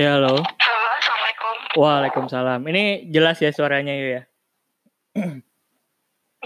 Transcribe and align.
Ya, 0.00 0.16
halo. 0.16 0.32
Halo, 0.40 0.88
Assalamualaikum. 0.96 1.56
Waalaikumsalam. 1.76 2.60
Ini 2.72 3.12
jelas 3.12 3.36
ya 3.36 3.52
suaranya 3.52 3.92
Yu 3.92 4.16
ya? 4.16 4.22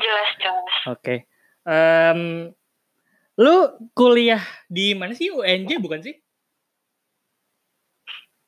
Jelas, 0.03 0.31
jelas. 0.43 0.75
Oke. 0.91 1.31
Em, 1.63 2.51
lu 3.39 3.55
kuliah 3.95 4.43
di 4.67 4.99
mana 4.99 5.15
sih? 5.15 5.31
UNJ 5.31 5.79
bukan 5.79 6.03
sih? 6.03 6.19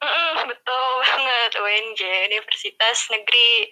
Mm-mm, 0.03 0.51
betul 0.51 0.87
banget, 0.99 1.51
UNJ, 1.55 2.01
Universitas 2.27 3.07
Negeri 3.15 3.71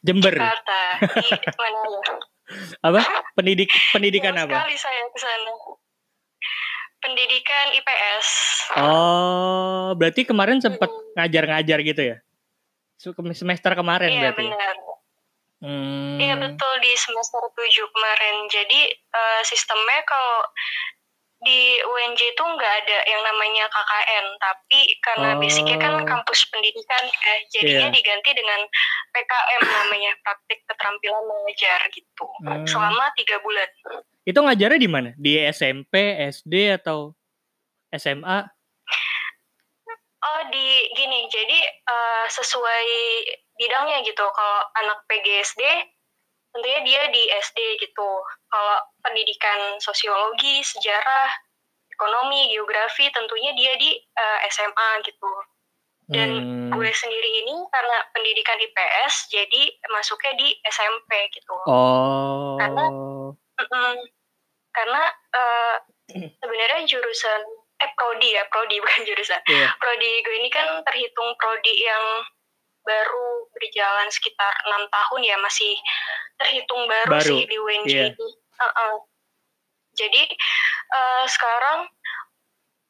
Jember. 0.00 0.32
Jakarta. 0.32 0.80
Di 1.12 1.28
mana 1.60 1.80
ya? 1.92 2.02
Apa? 2.88 3.00
Pendidik 3.36 3.68
pendidikan 3.92 4.32
apa? 4.32 4.48
sekali 4.48 4.76
saya 4.80 5.12
ke 5.12 5.18
sana. 5.20 5.52
Pendidikan 7.04 7.66
IPS. 7.76 8.28
Oh, 8.80 9.92
berarti 9.92 10.24
kemarin 10.24 10.56
sempat 10.56 10.88
ngajar-ngajar 11.12 11.78
gitu 11.84 12.02
ya? 12.02 12.16
Semester 13.36 13.76
kemarin 13.76 14.08
Iya, 14.08 14.32
berarti. 14.32 14.48
ya? 14.48 14.56
benar. 14.56 14.74
Hmm. 15.60 16.16
Iya, 16.16 16.34
betul 16.40 16.72
di 16.80 16.92
semester 16.96 17.44
7 17.44 17.92
kemarin. 17.92 18.36
Jadi 18.48 18.80
eh, 18.88 19.40
sistemnya 19.44 20.00
kalau 20.08 20.48
di 21.44 21.60
UNJ 21.80 22.20
itu 22.32 22.42
nggak 22.42 22.74
ada 22.84 22.98
yang 23.06 23.22
namanya 23.22 23.68
KKN, 23.68 24.26
tapi 24.40 24.80
karena 25.00 25.28
Oh. 25.36 25.40
basicnya 25.40 25.76
kan 25.76 25.94
kampus 26.02 26.48
pendidikan 26.48 27.04
ya, 27.06 27.34
jadinya 27.52 27.88
Iya. 27.88 27.94
diganti 27.94 28.30
dengan 28.32 28.60
PKM 29.12 29.62
namanya, 29.62 30.10
praktik 30.24 30.64
keterampilan 30.66 31.24
mengajar 31.24 31.80
gitu, 31.92 32.26
Hmm. 32.42 32.64
selama 32.66 33.12
tiga 33.14 33.38
bulan. 33.40 33.68
Itu 34.24 34.40
ngajarnya 34.40 34.80
di 34.80 34.88
mana? 34.90 35.10
Di 35.20 35.36
SMP, 35.44 35.94
SD 36.16 36.72
atau 36.74 37.12
SMA? 37.92 38.48
Oh 40.24 40.40
di 40.48 40.66
gini, 40.96 41.28
jadi 41.28 41.58
eh, 41.84 42.24
sesuai 42.32 42.88
bidangnya 43.60 44.00
gitu. 44.08 44.24
Kalau 44.24 44.58
anak 44.80 45.04
PGSD, 45.04 45.60
tentunya 46.54 46.80
dia 46.80 47.02
di 47.10 47.22
SD 47.28 47.58
gitu. 47.82 48.10
Kalau 48.46 48.76
pendidikan 49.02 49.74
sosiologi, 49.78 50.62
sejarah, 50.62 51.28
ekonomi, 51.90 52.48
geografi, 52.48 53.10
tentunya 53.10 53.50
dia 53.52 53.74
di 53.74 53.90
eh, 53.98 54.38
SMA 54.48 55.02
gitu. 55.02 55.32
Dan 56.04 56.30
Hmm. 56.36 56.68
gue 56.68 56.90
sendiri 56.92 57.30
ini 57.42 57.56
karena 57.72 57.96
pendidikan 58.12 58.60
IPS, 58.60 59.32
jadi 59.32 59.62
masuknya 59.88 60.36
di 60.36 60.52
SMP 60.62 61.10
gitu. 61.32 61.56
Oh. 61.64 62.54
Karena- 62.60 62.92
Mm-mm. 63.54 63.94
Karena 64.70 65.02
eh, 65.32 65.76
sebenarnya 66.42 66.84
jurusan 66.84 67.40
eh 67.74 67.90
prodi 67.96 68.36
ya, 68.36 68.44
prodi 68.46 68.76
bukan 68.84 69.02
jurusan. 69.02 69.40
Iya. 69.48 69.74
Prodi 69.80 70.10
gue 70.20 70.36
ini 70.38 70.50
kan 70.52 70.84
terhitung 70.84 71.34
prodi 71.40 71.74
yang 71.80 72.04
baru 72.84 73.48
berjalan 73.56 74.08
sekitar 74.12 74.52
enam 74.68 74.86
tahun 74.92 75.20
ya, 75.24 75.36
masih 75.40 75.72
terhitung 76.38 76.84
baru, 76.86 77.10
Baru, 77.10 77.34
sih 77.34 77.42
di 77.48 77.56
UNJ 77.56 77.88
iya. 77.90 78.06
ini. 78.12 78.28
Uh-uh. 78.54 78.94
Jadi 79.94 80.22
eh, 80.90 81.24
sekarang 81.26 81.88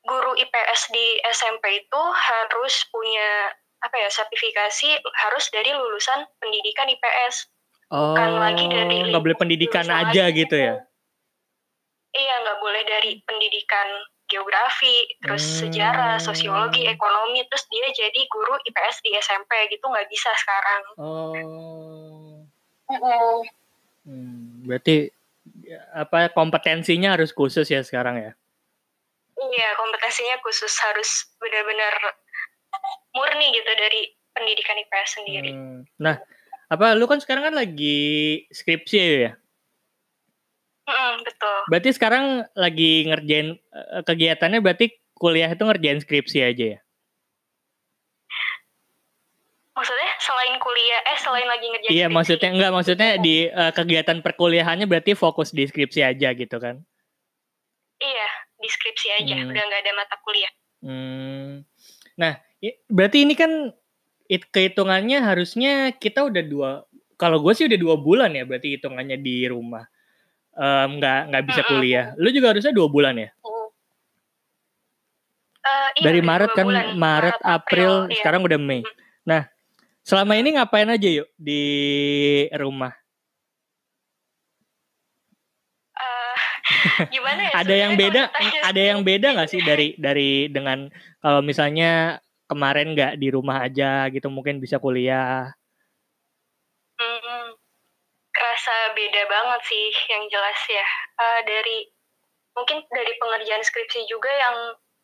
guru 0.04 0.36
IPS 0.36 0.92
di 0.92 1.06
SMP 1.32 1.80
itu 1.80 2.02
harus 2.12 2.74
punya 2.92 3.54
apa 3.80 3.96
ya 4.00 4.08
sertifikasi 4.08 5.00
harus 5.24 5.44
dari 5.52 5.72
lulusan 5.72 6.24
pendidikan 6.40 6.88
IPS 6.88 7.54
Oh, 7.92 8.10
bukan 8.10 8.30
lagi 8.40 8.64
dari 8.66 9.12
nggak 9.12 9.22
boleh 9.22 9.38
pendidikan 9.38 9.86
aja 9.86 10.24
gitu 10.32 10.56
ya? 10.56 10.82
Iya, 12.14 12.34
nggak 12.46 12.58
boleh 12.58 12.82
dari 12.86 13.22
pendidikan 13.22 13.88
geografi, 14.34 15.14
terus 15.22 15.46
Hmm. 15.46 15.58
sejarah, 15.62 16.18
sosiologi, 16.18 16.82
ekonomi, 16.90 17.46
terus 17.46 17.70
dia 17.70 17.86
jadi 17.94 18.20
guru 18.26 18.58
IPS 18.66 19.06
di 19.06 19.14
SMP 19.14 19.70
gitu 19.70 19.86
nggak 19.86 20.10
bisa 20.10 20.30
sekarang. 20.42 20.82
Oh. 20.98 21.38
Hmm, 24.04 24.66
berarti 24.66 25.08
ya, 25.62 25.80
apa 25.94 26.34
kompetensinya 26.34 27.14
harus 27.14 27.30
khusus 27.30 27.70
ya 27.70 27.80
sekarang 27.86 28.18
ya? 28.18 28.32
Iya, 29.38 29.68
kompetensinya 29.78 30.42
khusus 30.42 30.74
harus 30.82 31.30
benar-benar 31.38 31.94
murni 33.14 33.54
gitu 33.54 33.70
dari 33.78 34.10
pendidikan 34.34 34.82
IPS 34.82 35.10
sendiri. 35.22 35.50
Hmm. 35.54 35.86
Nah, 36.02 36.18
apa 36.66 36.98
lu 36.98 37.06
kan 37.06 37.22
sekarang 37.22 37.46
kan 37.46 37.54
lagi 37.54 38.42
skripsi 38.50 38.98
ya? 38.98 39.32
Mm-mm, 40.84 41.12
betul. 41.24 41.58
Berarti 41.72 41.90
sekarang 41.96 42.44
lagi 42.52 43.08
ngerjain 43.08 43.56
eh, 43.56 44.02
kegiatannya 44.04 44.60
berarti 44.60 44.92
kuliah 45.16 45.48
itu 45.48 45.64
ngerjain 45.64 46.00
skripsi 46.04 46.38
aja 46.44 46.64
ya? 46.76 46.80
Maksudnya 49.74 50.10
selain 50.22 50.54
kuliah, 50.62 51.00
eh 51.02 51.18
selain 51.18 51.48
lagi 51.50 51.66
ngerjain 51.66 51.90
Iya, 51.90 52.06
skripsi. 52.06 52.14
maksudnya 52.14 52.48
enggak 52.54 52.72
maksudnya 52.72 53.08
di 53.18 53.36
eh, 53.50 53.72
kegiatan 53.74 54.18
perkuliahannya 54.22 54.86
berarti 54.86 55.18
fokus 55.18 55.50
di 55.50 55.66
skripsi 55.66 56.00
aja 56.04 56.30
gitu 56.30 56.56
kan? 56.62 56.78
Iya, 57.98 58.28
di 58.60 58.68
skripsi 58.70 59.08
aja, 59.24 59.34
Hmm. 59.34 59.50
udah 59.50 59.62
nggak 59.66 59.80
ada 59.82 59.92
mata 59.98 60.16
kuliah. 60.22 60.52
Hmm. 60.84 61.50
Nah, 62.14 62.38
berarti 62.86 63.26
ini 63.26 63.34
kan 63.34 63.50
it, 64.30 64.46
kehitungannya 64.46 65.18
harusnya 65.18 65.90
kita 65.96 66.22
udah 66.22 66.42
dua. 66.46 66.70
Kalau 67.18 67.42
gue 67.42 67.52
sih 67.56 67.66
udah 67.66 67.78
dua 67.78 67.96
bulan 67.98 68.30
ya, 68.30 68.46
berarti 68.46 68.78
hitungannya 68.78 69.18
di 69.18 69.48
rumah. 69.50 69.82
Em, 70.54 70.90
nggak 71.02 71.20
nggak 71.34 71.44
bisa 71.50 71.60
kuliah. 71.66 72.06
Lu 72.14 72.30
juga 72.30 72.54
harusnya 72.54 72.70
dua 72.70 72.86
bulan 72.86 73.18
ya? 73.18 73.30
Eh, 75.64 75.88
iya, 75.98 76.04
Dari 76.04 76.20
Maret 76.20 76.50
kan, 76.52 76.66
bulan. 76.68 76.86
Maret, 76.94 77.38
April, 77.40 77.92
iya. 78.12 78.20
sekarang 78.20 78.44
udah 78.44 78.60
Mei. 78.60 78.84
Mm. 78.84 78.92
Nah, 79.24 79.42
selama 80.04 80.36
ini 80.36 80.60
ngapain 80.60 80.92
aja 80.92 81.08
yuk 81.08 81.28
di 81.40 81.64
rumah? 82.52 82.92
Eh, 85.96 86.36
gimana 87.16 87.40
ya? 87.48 87.52
ada 87.64 87.74
yang 87.74 87.92
beda, 87.96 88.22
ada 88.60 88.82
yang 88.92 89.00
beda 89.00 89.28
nggak 89.40 89.48
sih 89.48 89.64
dari 89.64 89.96
dari 89.96 90.52
dengan 90.52 90.92
kalau 91.24 91.40
misalnya 91.40 92.20
kemarin 92.44 92.92
nggak 92.92 93.16
di 93.16 93.28
rumah 93.32 93.64
aja 93.64 94.12
gitu 94.12 94.28
mungkin 94.28 94.60
bisa 94.60 94.76
kuliah. 94.76 95.48
Hmm, 97.00 97.56
kerasa 98.64 98.96
beda 98.96 99.22
banget 99.28 99.60
sih 99.68 99.86
yang 100.08 100.24
jelas 100.32 100.56
ya. 100.72 100.86
Eh, 101.20 101.40
dari 101.44 101.78
mungkin 102.56 102.80
dari 102.88 103.12
pengerjaan 103.20 103.60
skripsi 103.60 104.08
juga 104.08 104.32
yang 104.32 104.56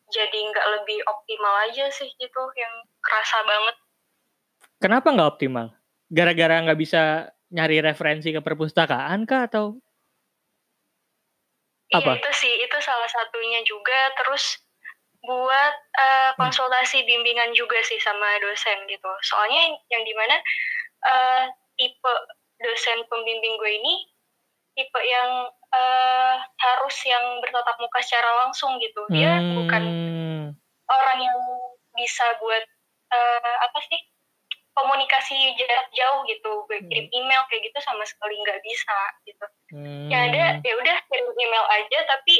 jadi 0.09 0.33
nggak 0.33 0.67
lebih 0.81 0.97
optimal 1.05 1.69
aja 1.69 1.85
sih 1.93 2.09
gitu, 2.17 2.43
yang 2.57 2.73
kerasa 3.05 3.37
banget. 3.45 3.75
Kenapa 4.81 5.13
nggak 5.13 5.29
optimal? 5.37 5.69
Gara-gara 6.09 6.57
nggak 6.65 6.79
bisa 6.81 7.29
nyari 7.53 7.85
referensi 7.85 8.33
ke 8.33 8.41
perpustakaan 8.41 9.29
kah 9.29 9.45
atau 9.45 9.77
Apa? 11.91 12.17
Iya 12.17 12.23
itu 12.23 12.31
sih, 12.33 12.53
itu 12.65 12.77
salah 12.81 13.09
satunya 13.13 13.61
juga. 13.61 14.09
Terus 14.17 14.57
buat 15.21 15.73
eh, 16.01 16.31
konsultasi 16.39 17.05
bimbingan 17.05 17.53
juga 17.53 17.77
sih 17.85 18.01
sama 18.01 18.41
dosen 18.41 18.89
gitu. 18.89 19.11
Soalnya 19.21 19.77
yang, 19.93 20.01
di 20.01 20.13
mana 20.17 20.35
eh, 21.05 21.43
tipe 21.77 22.40
dosen 22.63 22.99
pembimbing 23.09 23.57
gue 23.57 23.71
ini 23.81 23.93
tipe 24.77 25.01
yang 25.03 25.51
eh, 25.71 26.35
harus 26.39 26.97
yang 27.07 27.39
bertatap 27.43 27.75
muka 27.79 27.99
secara 28.03 28.45
langsung 28.47 28.79
gitu. 28.79 29.01
Dia 29.11 29.31
bukan 29.55 29.83
Hmm, 29.83 30.43
orang 30.87 31.19
yang 31.19 31.39
bisa 31.95 32.25
buat 32.39 32.63
eh, 33.11 33.55
apa 33.67 33.79
sih 33.87 33.99
komunikasi 34.71 35.35
jarak 35.59 35.87
jauh 35.91 36.23
gitu. 36.27 36.51
Gue 36.67 36.79
kirim 36.87 37.07
email 37.11 37.43
kayak 37.51 37.67
gitu 37.67 37.79
sama 37.83 38.03
sekali 38.07 38.39
nggak 38.39 38.61
bisa 38.63 38.97
gitu. 39.27 39.45
Hmm, 39.75 40.07
ya 40.07 40.17
ada 40.31 40.43
ya 40.63 40.73
udah 40.79 40.97
kirim 41.11 41.27
email 41.35 41.65
aja 41.67 41.99
tapi 42.07 42.35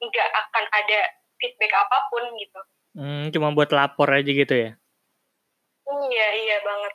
nggak 0.00 0.28
akan 0.32 0.64
ada 0.72 1.00
feedback 1.40 1.72
apa 1.72 2.08
pun 2.08 2.24
gitu. 2.40 2.60
Hmm, 2.94 3.24
cuma 3.34 3.50
buat 3.52 3.68
lapor 3.74 4.08
aja 4.08 4.30
gitu 4.30 4.54
ya. 4.54 4.70
iya 5.84 6.28
iya 6.42 6.56
banget. 6.64 6.94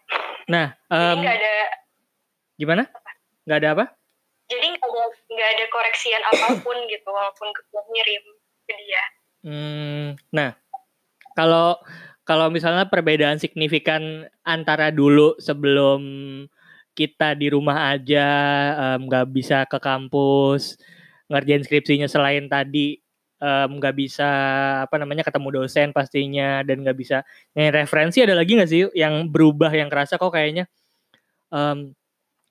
Nah, 0.49 0.67
jadi 0.89 1.05
em, 1.13 1.17
nggak 1.21 1.35
ada 1.39 1.55
gimana? 2.59 2.83
Nggak 3.47 3.59
ada 3.63 3.69
apa? 3.71 3.85
jadi 4.49 4.65
nggak 4.73 4.89
ada 4.89 5.03
nggak 5.29 5.49
ada 5.55 5.65
koreksian 5.69 6.21
apa 6.25 6.47
pun 6.65 6.77
gitu 6.91 7.07
walaupun 7.07 7.47
gue 7.53 7.83
ngirim 7.93 8.23
ke 8.65 8.75
dia 8.83 9.03
Hmm, 9.39 10.19
nah, 10.35 10.51
kalau 11.31 11.79
kalau 12.27 12.51
misalnya 12.51 12.91
perbedaan 12.91 13.39
signifikan 13.39 14.27
antara 14.43 14.91
dulu 14.91 15.39
sebelum 15.39 16.03
kita 16.91 17.39
di 17.39 17.47
rumah 17.47 17.95
aja 17.95 18.27
nggak 18.99 19.31
bisa 19.31 19.63
ke 19.63 19.79
kampus 19.79 20.75
ngerjain 21.31 21.63
skripsinya 21.63 22.11
selain 22.11 22.51
tadi 22.51 22.99
nggak 23.39 23.95
bisa 23.95 24.27
apa 24.83 24.99
namanya 24.99 25.23
ketemu 25.23 25.63
dosen 25.63 25.95
pastinya 25.95 26.59
dan 26.67 26.83
nggak 26.83 26.99
bisa 26.99 27.23
yang 27.55 27.71
referensi 27.71 28.19
ada 28.19 28.35
lagi 28.35 28.59
nggak 28.59 28.67
sih 28.67 28.91
yang 28.91 29.31
berubah 29.31 29.71
yang 29.71 29.87
kerasa 29.87 30.19
kok 30.19 30.35
kayaknya 30.35 30.67
em, 31.47 31.95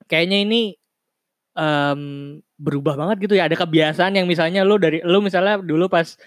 kayaknya 0.09 0.43
ini 0.43 0.61
em, 1.53 2.01
berubah 2.59 2.97
banget 2.97 3.29
gitu 3.29 3.33
ya 3.37 3.47
ada 3.47 3.55
kebiasaan 3.55 4.17
yang 4.17 4.27
misalnya 4.27 4.65
lu 4.67 4.75
dari 4.81 4.99
lu 5.05 5.21
misalnya 5.23 5.61
dulu 5.61 5.87
pas 5.87 6.17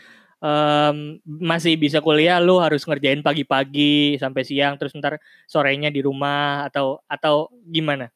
um, 0.42 1.16
masih 1.24 1.78
bisa 1.78 2.02
kuliah 2.02 2.42
lu 2.42 2.58
harus 2.58 2.82
ngerjain 2.84 3.22
pagi-pagi 3.22 4.18
sampai 4.18 4.42
siang 4.42 4.74
terus 4.76 4.92
ntar 4.98 5.22
sorenya 5.46 5.88
di 5.88 6.02
rumah 6.02 6.66
atau 6.68 7.00
atau 7.06 7.48
gimana? 7.70 8.10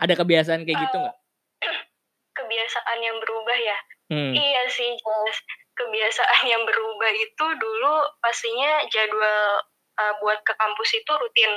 Ada 0.00 0.18
kebiasaan 0.18 0.66
kayak 0.66 0.78
gitu 0.90 0.96
nggak? 0.98 1.16
Kebiasaan 2.40 2.98
yang 3.04 3.16
berubah 3.20 3.56
ya? 3.60 3.78
Hmm. 4.10 4.32
Iya 4.32 4.62
sih, 4.72 4.90
jelas. 4.96 5.38
Kebiasaan 5.76 6.44
yang 6.48 6.64
berubah 6.64 7.10
itu 7.14 7.46
dulu 7.60 7.94
pastinya 8.24 8.80
jadwal 8.88 9.60
uh, 10.00 10.14
buat 10.24 10.40
ke 10.40 10.56
kampus 10.56 10.90
itu 10.96 11.12
rutin 11.14 11.52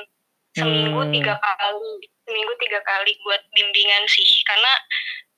seminggu 0.53 1.01
hmm. 1.01 1.13
tiga 1.13 1.35
kali. 1.38 1.94
Seminggu 2.23 2.53
tiga 2.61 2.79
kali 2.85 3.11
buat 3.25 3.41
bimbingan 3.53 4.03
sih. 4.07 4.29
Karena 4.45 4.71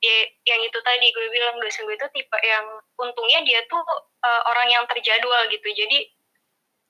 ya 0.04 0.18
yang 0.54 0.62
itu 0.62 0.80
tadi 0.86 1.08
gue 1.10 1.28
bilang 1.32 1.58
dosen 1.58 1.88
gue 1.88 1.98
itu 1.98 2.08
tipe 2.14 2.38
yang 2.46 2.68
untungnya 3.00 3.42
dia 3.48 3.64
tuh 3.66 3.82
uh, 4.22 4.42
orang 4.52 4.68
yang 4.70 4.84
terjadwal 4.86 5.42
gitu. 5.50 5.68
Jadi 5.72 6.00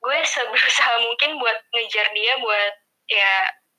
gue 0.01 0.18
seberusaha 0.25 1.01
mungkin 1.07 1.38
buat 1.39 1.57
ngejar 1.74 2.12
dia 2.12 2.33
buat 2.42 2.74
ya 3.10 3.31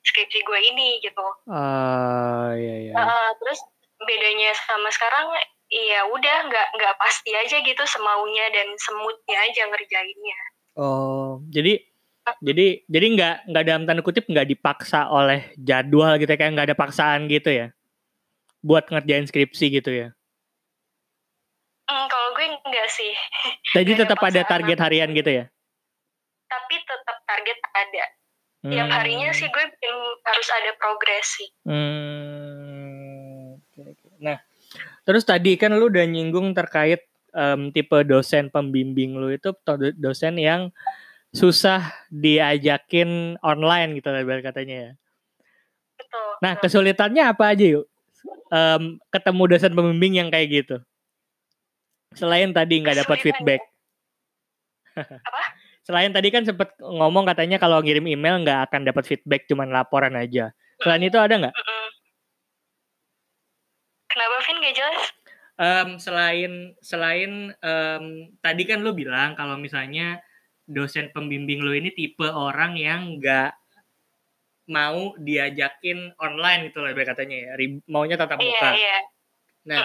skripsi 0.07 0.39
gue 0.41 0.59
ini 0.73 1.03
gitu. 1.03 1.27
Uh, 1.51 2.55
iya, 2.55 2.75
iya. 2.89 2.93
Uh, 2.95 3.29
terus 3.43 3.59
bedanya 4.07 4.53
sama 4.53 4.87
sekarang 4.93 5.25
iya 5.67 6.05
udah 6.07 6.47
nggak 6.47 6.67
nggak 6.79 6.95
pasti 6.95 7.33
aja 7.35 7.59
gitu 7.59 7.83
semaunya 7.83 8.45
dan 8.55 8.71
semutnya 8.79 9.37
aja 9.43 9.67
ngerjainnya. 9.67 10.39
Oh 10.77 11.43
jadi 11.51 11.81
jadi 12.41 12.67
jadi 12.85 13.05
nggak 13.15 13.35
nggak 13.51 13.63
dalam 13.63 13.83
tanda 13.87 14.01
kutip 14.03 14.25
nggak 14.27 14.47
dipaksa 14.47 15.07
oleh 15.07 15.51
jadwal 15.57 16.15
gitu 16.19 16.29
ya 16.29 16.37
kayak 16.39 16.51
nggak 16.57 16.67
ada 16.73 16.77
paksaan 16.77 17.27
gitu 17.31 17.49
ya? 17.49 17.67
Buat 18.61 18.89
ngerjain 18.91 19.27
skripsi 19.29 19.65
gitu 19.79 19.91
ya? 19.93 20.07
Mm, 21.87 22.05
kalau 22.11 22.29
gue 22.35 22.45
enggak 22.51 22.87
sih. 22.91 23.13
Jadi 23.77 23.91
tetap 23.95 24.19
ada 24.19 24.41
target 24.43 24.77
harian 24.81 25.11
gitu 25.15 25.31
ya? 25.31 25.45
Tapi 26.47 26.75
tetap 26.83 27.17
target 27.27 27.59
ada. 27.75 28.05
Hmm. 28.67 28.73
tiap 28.73 28.89
harinya 28.89 29.29
sih 29.31 29.47
gue 29.47 29.65
harus 30.25 30.47
ada 30.49 30.71
progresi 30.81 31.45
hmm. 31.63 33.61
nah 34.17 34.41
terus 35.05 35.23
tadi 35.23 35.55
kan 35.61 35.71
lu 35.77 35.93
udah 35.93 36.03
nyinggung 36.09 36.57
terkait 36.57 37.05
um, 37.37 37.69
tipe 37.69 37.95
dosen 38.03 38.49
pembimbing 38.49 39.13
lu 39.13 39.29
itu 39.29 39.53
dosen 39.95 40.35
yang 40.35 40.73
susah 41.37 41.93
diajakin 42.09 43.37
online 43.45 44.01
gitu 44.01 44.09
lah 44.09 44.25
katanya 44.41 44.75
ya. 44.75 44.91
Betul. 46.01 46.29
Nah 46.41 46.53
kesulitannya 46.57 47.23
apa 47.29 47.53
aja 47.53 47.65
yuk? 47.77 47.85
Um, 48.49 48.97
ketemu 49.13 49.43
dosen 49.53 49.77
pembimbing 49.77 50.17
yang 50.17 50.29
kayak 50.33 50.65
gitu. 50.65 50.77
Selain 52.17 52.49
tadi 52.49 52.81
nggak 52.81 53.05
dapat 53.05 53.17
feedback. 53.21 53.61
Apa? 55.29 55.43
Selain 55.85 56.09
tadi 56.09 56.33
kan 56.33 56.41
sempat 56.41 56.73
ngomong 56.81 57.29
katanya 57.29 57.61
kalau 57.61 57.79
ngirim 57.85 58.09
email 58.09 58.41
nggak 58.41 58.71
akan 58.71 58.81
dapat 58.89 59.05
feedback, 59.05 59.45
cuman 59.45 59.69
laporan 59.69 60.17
aja. 60.17 60.49
Selain 60.81 61.03
itu 61.05 61.15
ada 61.15 61.37
nggak? 61.37 61.55
Kenapa 64.09 64.35
Vin 64.43 64.57
gak 64.65 64.75
jelas? 64.75 65.01
Um, 65.57 65.89
selain 66.01 66.51
selain 66.81 67.31
um, 67.61 68.05
tadi 68.41 68.63
kan 68.65 68.81
lu 68.81 68.93
bilang 68.97 69.37
kalau 69.37 69.57
misalnya 69.57 70.21
dosen 70.67 71.09
pembimbing 71.15 71.63
lo 71.63 71.71
ini 71.71 71.95
tipe 71.95 72.27
orang 72.27 72.75
yang 72.75 73.17
nggak 73.17 73.55
mau 74.67 75.15
diajakin 75.15 76.11
online 76.19 76.69
itu 76.69 76.83
lah 76.83 76.91
katanya 76.91 77.37
ya 77.39 77.51
maunya 77.87 78.19
tatap 78.19 78.35
iya, 78.43 78.47
muka. 78.51 78.69
Iya, 78.75 78.75
iya. 78.75 78.97
Nah, 79.67 79.83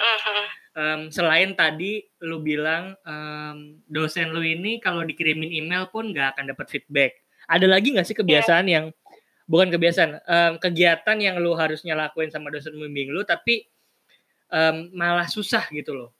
um, 0.75 1.01
selain 1.11 1.55
tadi 1.55 2.03
lu 2.23 2.43
bilang 2.43 2.95
um, 3.03 3.79
dosen 3.87 4.31
lu 4.31 4.43
ini 4.43 4.79
kalau 4.83 5.03
dikirimin 5.03 5.51
email 5.51 5.87
pun 5.87 6.11
nggak 6.11 6.35
akan 6.35 6.51
dapat 6.51 6.67
feedback. 6.67 7.19
Ada 7.47 7.67
lagi 7.67 7.95
nggak 7.95 8.07
sih 8.07 8.15
kebiasaan 8.15 8.67
yeah. 8.67 8.75
yang 8.79 8.85
bukan 9.47 9.71
kebiasaan, 9.71 10.11
um, 10.23 10.53
kegiatan 10.59 11.17
yang 11.19 11.35
lu 11.39 11.55
harusnya 11.55 11.95
lakuin 11.95 12.31
sama 12.31 12.47
dosen 12.51 12.75
pembimbing 12.75 13.11
lu 13.11 13.27
tapi 13.27 13.67
um, 14.51 14.91
malah 14.95 15.27
susah 15.27 15.67
gitu 15.71 15.95
loh. 15.95 16.11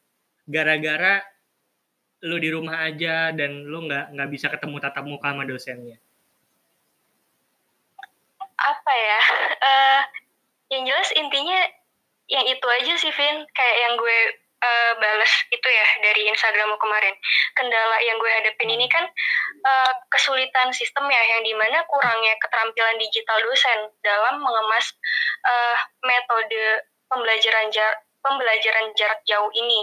Gara-gara 0.44 1.24
lu 2.24 2.40
di 2.40 2.50
rumah 2.50 2.88
aja 2.88 3.36
dan 3.36 3.68
lu 3.68 3.84
nggak 3.84 4.16
nggak 4.16 4.30
bisa 4.31 4.48
ketemu 4.48 4.80
tatap 4.80 5.04
muka 5.04 5.28
sama 5.36 5.44
dosennya? 5.44 6.00
Apa 8.56 8.94
ya? 8.96 9.22
Uh, 9.60 10.02
yang 10.74 10.84
jelas 10.88 11.12
intinya 11.14 11.60
yang 12.31 12.46
itu 12.48 12.64
aja 12.64 12.94
sih, 12.96 13.12
Vin. 13.12 13.44
Kayak 13.52 13.78
yang 13.84 13.94
gue 14.00 14.18
uh, 14.64 14.92
balas 15.04 15.34
itu 15.52 15.68
ya 15.68 15.88
dari 16.00 16.31
Instagram 16.31 16.80
kemarin. 16.80 17.16
Kendala 17.60 18.00
yang 18.08 18.16
gue 18.18 18.31
hadapin 18.31 18.72
ini 18.72 18.88
kan 18.88 19.04
uh, 19.68 19.92
kesulitan 20.08 20.72
sistem 20.72 21.04
ya, 21.12 21.22
yang 21.36 21.44
di 21.44 21.52
mana 21.60 21.84
kurangnya 21.92 22.40
keterampilan 22.40 22.98
digital 23.04 23.38
dosen 23.44 23.92
dalam 24.00 24.40
mengemas 24.40 24.96
uh, 25.44 25.78
metode 26.08 26.88
pembelajaran 27.12 27.69
jarak 27.69 28.03
pembelajaran 28.24 28.96
jarak 28.96 29.22
jauh 29.28 29.52
ini 29.54 29.81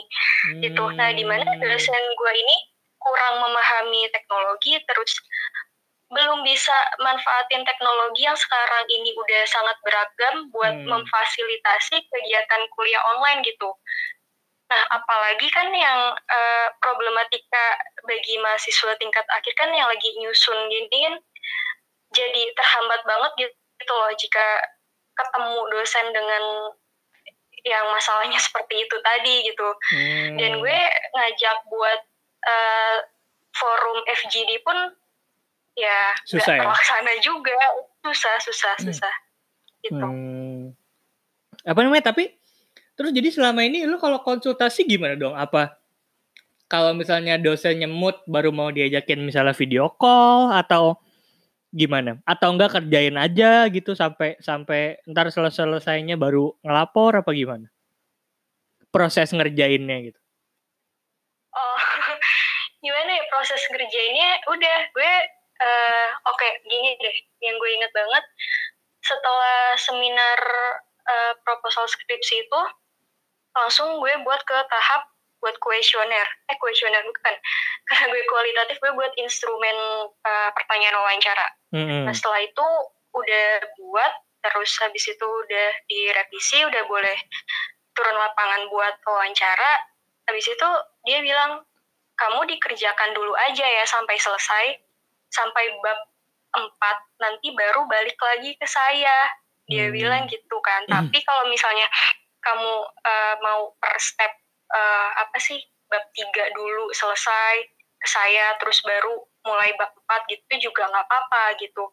hmm. 0.51 0.61
gitu 0.65 0.85
nah 0.97 1.13
di 1.13 1.23
mana 1.23 1.47
dosen 1.61 2.03
gue 2.17 2.33
ini 2.35 2.57
kurang 3.01 3.41
memahami 3.41 4.09
teknologi 4.13 4.77
terus 4.85 5.13
belum 6.11 6.43
bisa 6.43 6.75
manfaatin 6.99 7.63
teknologi 7.63 8.27
yang 8.27 8.35
sekarang 8.35 8.83
ini 8.91 9.15
udah 9.15 9.43
sangat 9.47 9.77
beragam 9.87 10.51
buat 10.51 10.75
hmm. 10.75 10.89
memfasilitasi 10.91 11.97
kegiatan 12.03 12.63
kuliah 12.75 13.01
online 13.15 13.47
gitu 13.47 13.71
Nah, 14.71 14.87
apalagi 14.87 15.51
kan 15.51 15.67
yang 15.75 16.15
uh, 16.15 16.69
problematika 16.79 17.75
bagi 18.07 18.39
mahasiswa 18.39 18.95
tingkat 19.03 19.27
akhir 19.27 19.51
kan 19.59 19.75
yang 19.75 19.91
lagi 19.91 20.15
nyusun 20.23 20.71
gini 20.71 21.11
kan 21.11 21.15
jadi 22.15 22.43
terhambat 22.55 23.03
banget 23.03 23.51
gitu 23.51 23.93
loh 23.99 24.15
jika 24.15 24.47
ketemu 25.19 25.59
dosen 25.75 26.07
dengan 26.15 26.45
yang 27.65 27.85
masalahnya 27.93 28.39
seperti 28.41 28.85
itu 28.85 28.97
tadi 29.05 29.35
gitu 29.49 29.69
hmm. 29.97 30.37
dan 30.41 30.53
gue 30.61 30.81
ngajak 31.13 31.57
buat 31.69 32.01
uh, 32.47 32.97
forum 33.53 33.99
FGD 34.09 34.65
pun 34.65 34.77
ya 35.77 36.15
susah 36.25 36.57
gak 36.57 36.57
ya? 36.57 36.63
terlaksana 36.65 37.13
juga 37.21 37.57
susah 38.05 38.37
susah 38.43 38.75
hmm. 38.81 38.85
susah 38.91 39.15
gitu 39.85 40.07
hmm. 40.07 40.63
apa 41.65 41.81
namanya 41.81 42.13
tapi 42.13 42.33
terus 42.97 43.17
jadi 43.17 43.29
selama 43.33 43.65
ini 43.65 43.89
lu 43.89 43.97
kalau 43.97 44.21
konsultasi 44.21 44.85
gimana 44.85 45.17
dong 45.17 45.33
apa 45.37 45.81
kalau 46.71 46.95
misalnya 46.95 47.35
dosen 47.41 47.83
nyemut 47.83 48.23
baru 48.31 48.55
mau 48.55 48.71
diajakin 48.71 49.27
misalnya 49.27 49.57
video 49.57 49.91
call 49.99 50.55
atau 50.55 51.01
gimana? 51.71 52.19
Atau 52.27 52.55
enggak 52.55 52.79
kerjain 52.79 53.15
aja 53.17 53.67
gitu 53.71 53.95
sampai 53.95 54.39
sampai 54.43 54.99
ntar 55.07 55.31
selesai 55.31 55.67
selesainya 55.67 56.19
baru 56.19 56.55
ngelapor 56.67 57.23
apa 57.23 57.31
gimana? 57.31 57.67
Proses 58.91 59.31
ngerjainnya 59.31 60.11
gitu. 60.11 60.21
Oh, 61.55 61.79
gimana 62.85 63.11
ya 63.11 63.25
proses 63.31 63.63
ngerjainnya? 63.71 64.31
Udah, 64.51 64.79
gue 64.95 65.13
uh, 65.63 66.09
oke 66.27 66.39
okay, 66.39 66.51
gini 66.67 66.99
deh. 66.99 67.17
Yang 67.43 67.55
gue 67.59 67.71
inget 67.71 67.93
banget 67.95 68.25
setelah 69.01 69.75
seminar 69.79 70.41
uh, 71.07 71.33
proposal 71.43 71.87
skripsi 71.89 72.47
itu 72.47 72.63
langsung 73.51 73.99
gue 73.99 74.15
buat 74.23 74.43
ke 74.47 74.59
tahap 74.71 75.10
buat 75.41 75.57
kuesioner 75.59 76.27
eh 76.53 76.57
kuesioner 76.61 77.01
bukan 77.05 77.35
karena 77.89 78.05
gue 78.13 78.23
kualitatif 78.29 78.77
gue 78.79 78.93
buat 78.93 79.13
instrumen 79.17 79.77
uh, 80.13 80.51
pertanyaan 80.53 80.97
wawancara 81.01 81.47
mm-hmm. 81.75 82.03
nah 82.07 82.15
setelah 82.15 82.41
itu 82.45 82.67
udah 83.11 83.49
buat 83.81 84.13
terus 84.41 84.73
habis 84.81 85.05
itu 85.05 85.27
udah 85.27 85.69
direvisi 85.89 86.65
udah 86.65 86.85
boleh 86.89 87.19
turun 87.93 88.17
lapangan 88.17 88.69
buat 88.73 88.95
wawancara 89.05 89.73
habis 90.29 90.47
itu 90.47 90.69
dia 91.05 91.21
bilang 91.21 91.65
kamu 92.17 92.45
dikerjakan 92.53 93.17
dulu 93.17 93.33
aja 93.49 93.65
ya 93.65 93.85
sampai 93.89 94.17
selesai 94.21 94.67
sampai 95.33 95.65
bab 95.81 95.99
4 96.51 97.23
nanti 97.23 97.49
baru 97.55 97.87
balik 97.87 98.19
lagi 98.19 98.55
ke 98.59 98.67
saya 98.67 99.33
dia 99.71 99.87
hmm. 99.89 99.95
bilang 99.95 100.23
gitu 100.27 100.57
kan 100.61 100.85
hmm. 100.87 100.93
tapi 100.95 101.19
kalau 101.25 101.49
misalnya 101.49 101.87
kamu 102.41 102.73
uh, 102.89 103.35
mau 103.45 103.77
per 103.77 103.95
step 104.01 104.33
uh, 104.71 105.09
apa 105.19 105.37
sih 105.43 105.59
bab 105.91 106.03
tiga 106.15 106.51
dulu 106.55 106.91
selesai 106.95 107.67
ke 108.01 108.09
saya 108.09 108.57
terus 108.63 108.81
baru 108.87 109.21
mulai 109.45 109.75
bab 109.77 109.93
empat 109.93 110.23
gitu 110.31 110.71
juga 110.71 110.89
nggak 110.89 111.07
apa-apa 111.07 111.59
gitu. 111.61 111.85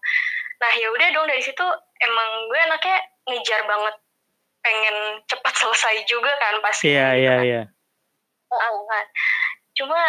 Nah 0.62 0.72
ya 0.78 0.88
udah 0.94 1.08
dong 1.14 1.28
dari 1.28 1.44
situ 1.44 1.66
emang 2.02 2.30
gue 2.50 2.60
anaknya 2.62 2.98
ngejar 3.28 3.62
banget 3.68 3.96
pengen 4.62 4.98
cepat 5.28 5.54
selesai 5.62 5.96
juga 6.06 6.32
kan 6.40 6.60
pasti 6.64 6.94
iya 6.94 7.14
gitu 7.16 7.22
iya 7.24 7.34
kan. 7.36 7.44
iya. 7.46 7.62
Kan? 8.88 9.06
Cuma 9.76 10.02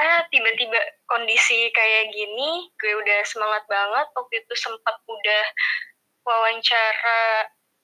eh 0.00 0.20
tiba-tiba 0.32 0.80
kondisi 1.04 1.68
kayak 1.76 2.08
gini 2.14 2.72
gue 2.80 2.92
udah 3.04 3.20
semangat 3.28 3.60
banget 3.68 4.06
waktu 4.16 4.34
itu 4.40 4.54
sempat 4.56 4.96
udah 5.04 5.44
wawancara 6.24 7.20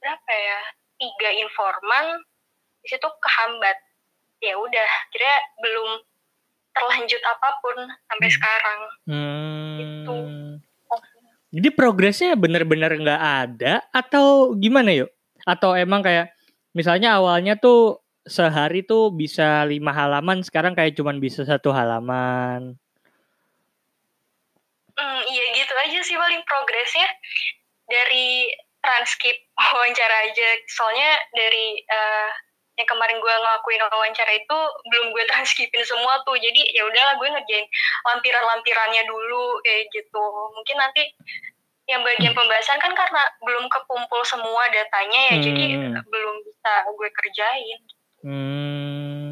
berapa 0.00 0.32
ya 0.32 0.60
tiga 0.96 1.30
informan 1.44 2.24
di 2.80 2.86
situ 2.88 3.04
kehambat 3.04 3.76
ya 4.46 4.54
udah 4.56 4.88
kira 5.10 5.32
belum 5.58 5.90
terlanjut 6.70 7.22
apa 7.24 7.48
pun 7.58 7.76
sampai 8.06 8.28
Hmm. 8.28 8.36
sekarang. 8.36 8.80
Hmm. 9.08 9.76
Gitu. 9.80 10.16
Jadi 11.56 11.68
progresnya 11.72 12.36
bener-bener 12.36 12.92
nggak 13.00 13.22
ada 13.22 13.74
atau 13.90 14.52
gimana 14.54 14.92
yuk? 14.92 15.10
Atau 15.48 15.72
emang 15.72 16.04
kayak 16.04 16.30
misalnya 16.76 17.16
awalnya 17.16 17.56
tuh 17.56 18.04
sehari 18.26 18.82
tuh 18.82 19.14
bisa 19.14 19.62
lima 19.64 19.94
halaman, 19.94 20.42
sekarang 20.42 20.74
kayak 20.74 20.98
cuman 20.98 21.22
bisa 21.22 21.46
satu 21.46 21.70
halaman. 21.70 22.74
Hmm, 24.96 25.22
iya 25.28 25.44
gitu 25.54 25.74
aja 25.76 25.98
sih 26.02 26.16
paling 26.16 26.42
progresnya 26.44 27.08
dari 27.86 28.50
transkrip 28.82 29.36
wawancara 29.60 30.16
aja. 30.28 30.48
Soalnya 30.68 31.10
dari 31.32 31.66
eh, 31.80 32.30
yang 32.76 32.88
kemarin 32.88 33.16
gue 33.16 33.32
ngelakuin 33.32 33.80
wawancara 33.88 34.32
itu 34.36 34.58
belum 34.92 35.06
gue 35.16 35.24
transkripin 35.32 35.84
semua 35.84 36.20
tuh. 36.28 36.36
Jadi 36.36 36.76
ya 36.76 36.84
udahlah 36.84 37.16
gue 37.16 37.28
ngerjain 37.32 37.66
lampiran-lampirannya 38.04 39.02
dulu 39.08 39.64
kayak 39.64 39.88
gitu. 39.96 40.24
Mungkin 40.52 40.76
nanti 40.76 41.02
yang 41.86 42.02
bagian 42.02 42.34
pembahasan 42.34 42.82
kan 42.82 42.92
karena 42.92 43.22
belum 43.46 43.70
kekumpul 43.70 44.20
semua 44.26 44.66
datanya 44.74 45.20
ya, 45.32 45.36
jadi 45.38 45.64
Hmm. 45.78 46.02
belum 46.02 46.34
bisa 46.42 46.72
gue 46.90 47.08
kerjain. 47.14 47.78
Hmm, 48.26 49.28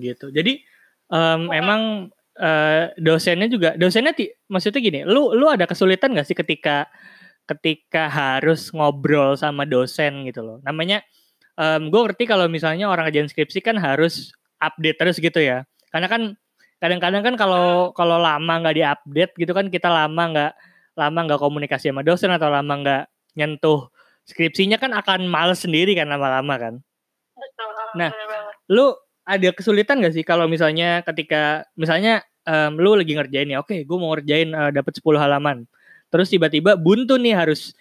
gitu. 0.00 0.32
Jadi 0.32 0.64
em, 1.12 1.42
emang 1.52 2.08
eh, 2.40 2.88
dosennya 2.96 3.52
juga 3.52 3.76
dosennya 3.76 4.16
ti, 4.16 4.32
maksudnya 4.48 4.80
gini, 4.80 5.00
lu 5.04 5.36
lu 5.36 5.44
ada 5.52 5.68
kesulitan 5.68 6.16
gak 6.16 6.24
sih 6.24 6.32
ketika 6.32 6.88
ketika 7.44 8.08
harus 8.08 8.72
ngobrol 8.72 9.36
sama 9.36 9.68
dosen 9.68 10.24
gitu 10.24 10.40
loh. 10.40 10.58
Namanya 10.64 11.04
em 11.56 11.88
gue 11.88 12.00
ngerti 12.00 12.24
kalau 12.28 12.46
misalnya 12.46 12.86
orang 12.86 13.08
kerjaan 13.10 13.30
skripsi 13.30 13.58
kan 13.64 13.76
harus 13.80 14.34
update 14.60 14.98
terus 15.00 15.16
gitu 15.18 15.40
ya. 15.40 15.66
Karena 15.90 16.06
kan 16.06 16.22
kadang-kadang 16.78 17.22
kan 17.22 17.34
kalau 17.36 17.92
kalau 17.96 18.20
lama 18.20 18.54
nggak 18.60 18.76
diupdate 18.76 19.32
gitu 19.36 19.52
kan 19.52 19.68
kita 19.68 19.88
lama 19.88 20.22
nggak 20.32 20.52
lama 20.96 21.18
nggak 21.26 21.40
komunikasi 21.40 21.92
sama 21.92 22.04
dosen 22.04 22.32
atau 22.32 22.48
lama 22.48 22.72
nggak 22.80 23.02
nyentuh 23.36 23.88
skripsinya 24.28 24.78
kan 24.78 24.94
akan 24.94 25.26
males 25.26 25.64
sendiri 25.64 25.96
kan 25.96 26.06
lama-lama 26.06 26.54
kan. 26.56 26.74
Betul. 27.34 27.70
Nah, 27.98 28.10
lu 28.70 28.94
ada 29.26 29.48
kesulitan 29.54 30.02
gak 30.02 30.14
sih 30.14 30.24
kalau 30.26 30.50
misalnya 30.50 31.06
ketika 31.06 31.62
misalnya 31.78 32.24
em, 32.42 32.74
lu 32.78 32.98
lagi 32.98 33.14
ngerjain 33.14 33.46
ya 33.46 33.62
oke 33.62 33.86
gue 33.86 33.96
mau 34.00 34.10
ngerjain 34.16 34.50
eh, 34.50 34.70
dapat 34.74 34.92
10 34.98 35.22
halaman 35.22 35.66
terus 36.10 36.32
tiba-tiba 36.32 36.74
buntu 36.74 37.14
nih 37.14 37.38
harus 37.38 37.76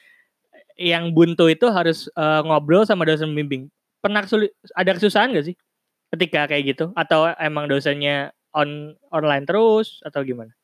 yang 0.79 1.11
buntu 1.11 1.51
itu 1.51 1.67
harus 1.69 2.07
eh, 2.15 2.41
ngobrol 2.47 2.87
sama 2.87 3.03
dosen 3.05 3.29
pembimbing 3.35 3.67
pernah 3.99 4.23
kesulit 4.23 4.55
ada 4.79 4.95
kesusahan 4.95 5.35
gak 5.35 5.47
sih 5.51 5.55
ketika 6.15 6.47
kayak 6.49 6.75
gitu 6.75 6.85
atau 6.95 7.29
emang 7.37 7.67
dosennya 7.69 8.31
on 8.55 8.95
online 9.13 9.45
terus 9.45 9.99
atau 10.07 10.23
gimana 10.25 10.55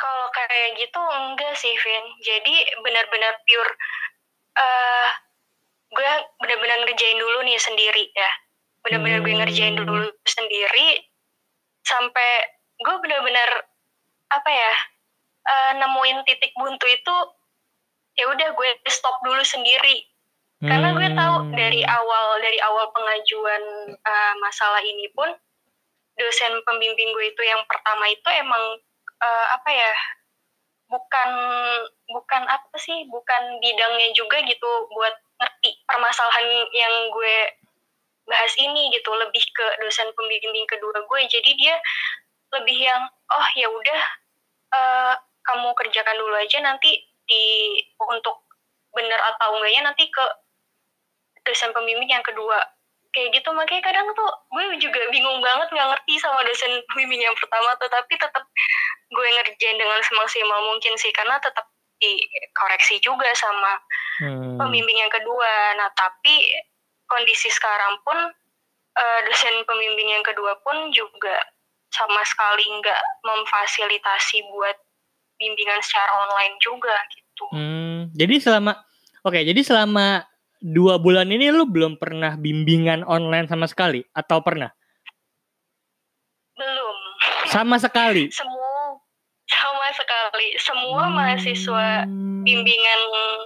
Kalau 0.00 0.26
kayak 0.32 0.80
gitu 0.80 0.96
enggak 0.96 1.52
sih, 1.60 1.74
Vin. 1.76 2.04
Jadi 2.24 2.54
benar-benar 2.80 3.36
pure 3.44 3.72
eh 4.56 5.08
gue 5.90 6.12
benar-benar 6.40 6.78
ngerjain 6.86 7.18
dulu 7.20 7.38
nih 7.44 7.58
sendiri 7.60 8.04
ya. 8.16 8.30
Benar-benar 8.86 9.20
gue 9.20 9.34
ngerjain 9.36 9.76
Hmm. 9.76 9.84
dulu 9.84 10.08
sendiri 10.24 11.04
sampai 11.84 12.30
gue 12.80 12.96
benar-benar 13.04 13.50
apa 14.32 14.50
ya? 14.50 14.74
eh, 15.40 15.72
nemuin 15.80 16.18
titik 16.28 16.52
buntu 16.54 16.86
itu 16.86 17.16
ya 18.20 18.28
udah 18.28 18.48
gue 18.52 18.68
stop 18.92 19.16
dulu 19.24 19.40
sendiri. 19.40 20.04
Karena 20.60 20.92
gue 20.92 21.08
tahu 21.16 21.36
Hmm. 21.40 21.56
dari 21.56 21.80
awal 21.88 22.36
dari 22.44 22.60
awal 22.60 22.92
pengajuan 22.92 23.64
eh, 23.96 24.34
masalah 24.44 24.84
ini 24.84 25.08
pun 25.16 25.32
dosen 26.20 26.52
pembimbing 26.68 27.16
gue 27.16 27.32
itu 27.32 27.42
yang 27.48 27.64
pertama 27.64 28.04
itu 28.12 28.28
emang 28.28 28.76
eh, 29.24 29.46
apa 29.56 29.70
ya 29.72 29.92
bukan 30.92 31.30
bukan 32.12 32.42
apa 32.44 32.76
sih 32.76 33.08
bukan 33.08 33.42
bidangnya 33.64 34.12
juga 34.12 34.44
gitu 34.44 34.70
buat 34.92 35.16
ngerti 35.40 35.80
permasalahan 35.88 36.68
yang 36.76 36.94
gue 37.08 37.36
bahas 38.28 38.52
ini 38.60 38.92
gitu. 38.92 39.08
Lebih 39.16 39.44
ke 39.56 39.66
dosen 39.80 40.12
pembimbing 40.12 40.68
kedua 40.68 41.00
gue. 41.00 41.20
Jadi 41.24 41.50
dia 41.56 41.80
lebih 42.52 42.84
yang 42.84 43.08
oh 43.32 43.48
ya 43.56 43.64
udah 43.72 44.00
eh, 44.76 45.14
kamu 45.40 45.72
kerjakan 45.72 46.20
dulu 46.20 46.36
aja 46.36 46.60
nanti 46.60 47.09
di 47.30 47.78
untuk 48.02 48.42
bener 48.90 49.20
atau 49.34 49.54
enggaknya 49.54 49.86
nanti 49.86 50.10
ke 50.10 50.24
dosen 51.46 51.70
pembimbing 51.70 52.10
yang 52.10 52.26
kedua. 52.26 52.58
Kayak 53.10 53.42
gitu 53.42 53.50
makanya 53.50 53.82
kadang 53.90 54.06
tuh 54.14 54.30
gue 54.54 54.78
juga 54.78 55.02
bingung 55.10 55.42
banget 55.42 55.66
nggak 55.74 55.88
ngerti 55.94 56.14
sama 56.22 56.42
dosen 56.46 56.82
pembimbing 56.90 57.22
yang 57.22 57.34
pertama 57.38 57.70
tuh. 57.78 57.90
Tapi 57.90 58.14
tetap 58.18 58.44
gue 59.10 59.26
ngerjain 59.38 59.78
dengan 59.78 60.00
semaksimal 60.06 60.60
mungkin 60.70 60.94
sih 60.98 61.10
karena 61.14 61.38
tetap 61.42 61.66
dikoreksi 62.00 62.98
juga 63.02 63.28
sama 63.36 63.78
Hmm. 64.20 64.60
pembimbing 64.60 65.00
yang 65.00 65.08
kedua. 65.08 65.80
Nah 65.80 65.88
tapi 65.96 66.52
kondisi 67.08 67.48
sekarang 67.48 67.96
pun 68.04 68.18
eh, 69.00 69.20
dosen 69.26 69.64
pembimbing 69.64 70.12
yang 70.12 70.24
kedua 70.26 70.60
pun 70.60 70.92
juga 70.92 71.40
sama 71.90 72.22
sekali 72.22 72.68
nggak 72.78 73.00
memfasilitasi 73.26 74.46
buat 74.54 74.76
bimbingan 75.40 75.80
secara 75.80 76.12
online 76.20 76.54
juga 76.60 76.92
gitu 77.10 77.44
Hmm, 77.50 78.12
jadi 78.12 78.36
selama 78.36 78.76
oke, 79.20 79.40
jadi 79.40 79.60
selama 79.60 80.28
dua 80.60 81.00
bulan 81.00 81.24
ini 81.26 81.48
lu 81.48 81.64
belum 81.64 81.96
pernah 81.96 82.36
bimbingan 82.36 83.00
online 83.02 83.48
sama 83.48 83.64
sekali 83.64 84.04
atau 84.12 84.44
pernah? 84.44 84.68
belum 86.52 86.96
Sama 87.48 87.80
sekali. 87.80 88.28
semua 88.36 89.00
sama 89.48 89.88
sekali 89.90 90.48
semua 90.60 91.02
Hmm. 91.08 91.16
mahasiswa 91.16 91.88
bimbingan 92.40 93.00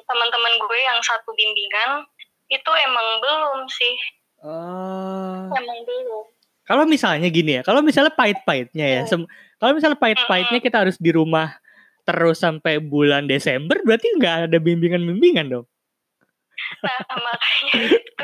teman-teman 0.04 0.54
gue 0.60 0.78
yang 0.78 1.00
satu 1.00 1.32
bimbingan 1.32 2.04
itu 2.46 2.70
emang 2.82 3.08
belum 3.18 3.64
sih 3.70 3.96
Oh. 4.44 5.48
emang 5.48 5.80
belum 5.82 6.26
Kalau 6.64 6.84
misalnya 6.84 7.28
gini 7.28 7.56
ya, 7.56 7.62
kalau 7.62 7.80
misalnya 7.80 8.08
pahit-pahitnya 8.10 8.84
ya, 8.84 9.00
sem- 9.04 9.28
kalau 9.56 9.72
misalnya 9.72 9.96
pahit-pahitnya 9.96 10.60
kita 10.60 10.80
harus 10.80 10.96
di 10.96 11.12
rumah 11.12 11.52
terus 12.04 12.38
sampai 12.38 12.78
bulan 12.78 13.25
Desember, 13.25 13.80
berarti 13.80 14.12
nggak 14.14 14.52
ada 14.52 14.58
bimbingan-bimbingan 14.61 15.49
dong. 15.50 15.66
nah 16.80 16.96
makanya 17.18 17.73
itu 17.90 18.20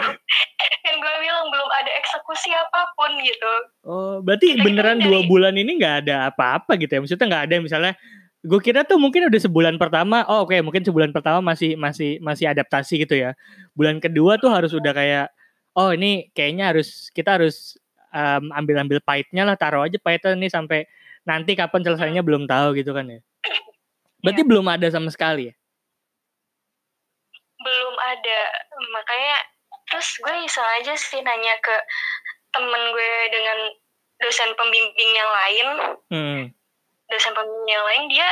kan 0.81 0.95
gue 0.97 1.15
bilang 1.19 1.51
belum 1.51 1.69
ada 1.73 1.91
eksekusi 1.99 2.51
apa 2.55 2.95
pun 2.95 3.11
gitu 3.21 3.53
Oh, 3.83 4.23
berarti 4.23 4.55
Kita 4.55 4.63
beneran 4.63 5.01
kan 5.01 5.07
dua 5.09 5.19
dari- 5.21 5.29
bulan 5.29 5.55
ini 5.57 5.81
nggak 5.81 5.97
ada 6.07 6.31
apa-apa 6.31 6.77
gitu 6.79 6.93
ya? 6.95 7.01
Maksudnya 7.03 7.27
nggak 7.27 7.45
ada 7.51 7.55
misalnya, 7.59 7.93
gue 8.41 8.61
kira 8.61 8.85
tuh 8.85 9.01
mungkin 9.01 9.27
udah 9.27 9.41
sebulan 9.41 9.75
pertama, 9.81 10.23
oh 10.29 10.45
oke 10.47 10.55
mungkin 10.63 10.85
sebulan 10.85 11.11
pertama 11.11 11.41
masih 11.43 11.75
masih 11.75 12.21
masih 12.23 12.47
adaptasi 12.53 13.03
gitu 13.03 13.17
ya. 13.19 13.33
Bulan 13.73 13.99
kedua 13.99 14.37
tuh 14.37 14.53
harus 14.53 14.71
udah 14.77 14.93
kayak, 14.93 15.27
oh 15.75 15.91
ini 15.91 16.29
kayaknya 16.37 16.71
harus 16.77 17.09
kita 17.11 17.41
harus 17.41 17.81
em, 18.13 18.53
ambil-ambil 18.55 19.01
pahitnya 19.03 19.43
lah, 19.43 19.57
taruh 19.59 19.83
aja 19.85 19.97
pahitnya 19.99 20.37
nih 20.37 20.53
sampai 20.53 20.79
nanti 21.25 21.57
kapan 21.57 21.81
selesainya 21.83 22.23
belum 22.23 22.45
tahu 22.47 22.77
gitu 22.79 22.93
kan 22.93 23.09
ya. 23.09 23.21
Berarti 24.21 24.43
belum 24.45 24.67
ada 24.69 24.87
sama 24.93 25.09
sekali 25.09 25.49
ya? 25.51 25.55
belum 27.61 27.95
ada. 28.01 28.41
Makanya 28.97 29.37
terus 29.93 30.17
gue 30.17 30.35
iseng 30.49 30.65
aja 30.81 30.97
sih 30.97 31.21
nanya 31.21 31.55
ke 31.61 31.77
temen 32.57 32.83
gue 32.97 33.13
dengan 33.31 33.59
dosen 34.21 34.51
pembimbing 34.57 35.13
yang 35.13 35.31
lain. 35.31 35.69
Hmm. 36.11 36.43
dosen 37.11 37.35
pembimbing 37.35 37.69
yang 37.69 37.85
lain 37.85 38.05
dia 38.09 38.29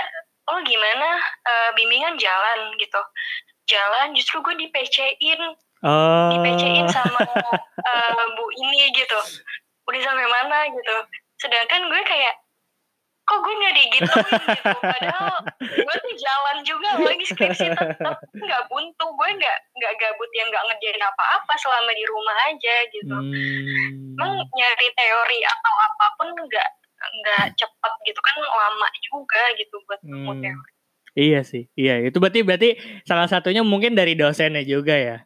oh 0.48 0.58
gimana? 0.64 1.18
Eh, 1.44 1.70
bimbingan 1.76 2.16
jalan 2.16 2.72
gitu. 2.80 3.00
Jalan 3.68 4.16
justru 4.16 4.40
gue 4.40 4.54
di 4.56 4.72
PC-in 4.72 5.42
Oh. 5.78 6.26
di 6.34 6.36
PC-in 6.42 6.90
sama 6.90 7.22
eh, 7.90 8.26
bu 8.34 8.44
ini 8.50 8.90
gitu. 8.96 9.18
Udah 9.86 10.00
sampai 10.02 10.26
mana? 10.26 10.66
gitu. 10.72 10.96
Sedangkan 11.38 11.86
gue 11.86 12.02
kayak 12.02 12.34
kok 13.28 13.38
gue 13.38 13.54
nggak 13.54 13.74
digituin 13.76 14.24
gitu 14.48 14.72
padahal 14.80 15.36
gue 15.60 15.94
tuh 16.00 16.14
jalan 16.16 16.56
juga 16.64 16.88
lagi 16.98 17.24
skripsi 17.24 17.66
tetap 17.70 18.16
nggak 18.32 18.62
buntu 18.66 19.04
gue 19.06 19.28
nggak 19.36 19.58
nggak 19.76 19.92
gabut 19.94 20.30
yang 20.32 20.48
nggak 20.48 20.64
ngerjain 20.64 21.02
apa-apa 21.04 21.52
selama 21.54 21.92
di 21.92 22.04
rumah 22.04 22.36
aja 22.46 22.76
gitu 22.88 23.12
Hmm. 23.12 24.16
emang 24.16 24.32
nyari 24.48 24.88
teori 24.92 25.38
atau 25.42 25.74
apa 25.78 26.06
pun 26.16 26.28
nggak 26.34 26.68
nggak 26.98 27.44
cepat 27.54 27.92
gitu 28.02 28.18
kan 28.18 28.36
lama 28.40 28.88
juga 29.04 29.42
gitu 29.54 29.76
buat 29.84 30.00
nemu 30.02 30.32
Hmm. 30.32 30.42
teori 30.42 30.72
Iya 31.18 31.42
sih, 31.42 31.66
iya 31.74 31.98
itu 31.98 32.14
berarti 32.16 32.46
berarti 32.46 32.70
salah 33.02 33.26
satunya 33.26 33.60
mungkin 33.60 33.92
dari 33.92 34.14
dosennya 34.14 34.62
juga 34.62 34.94
ya. 34.94 35.16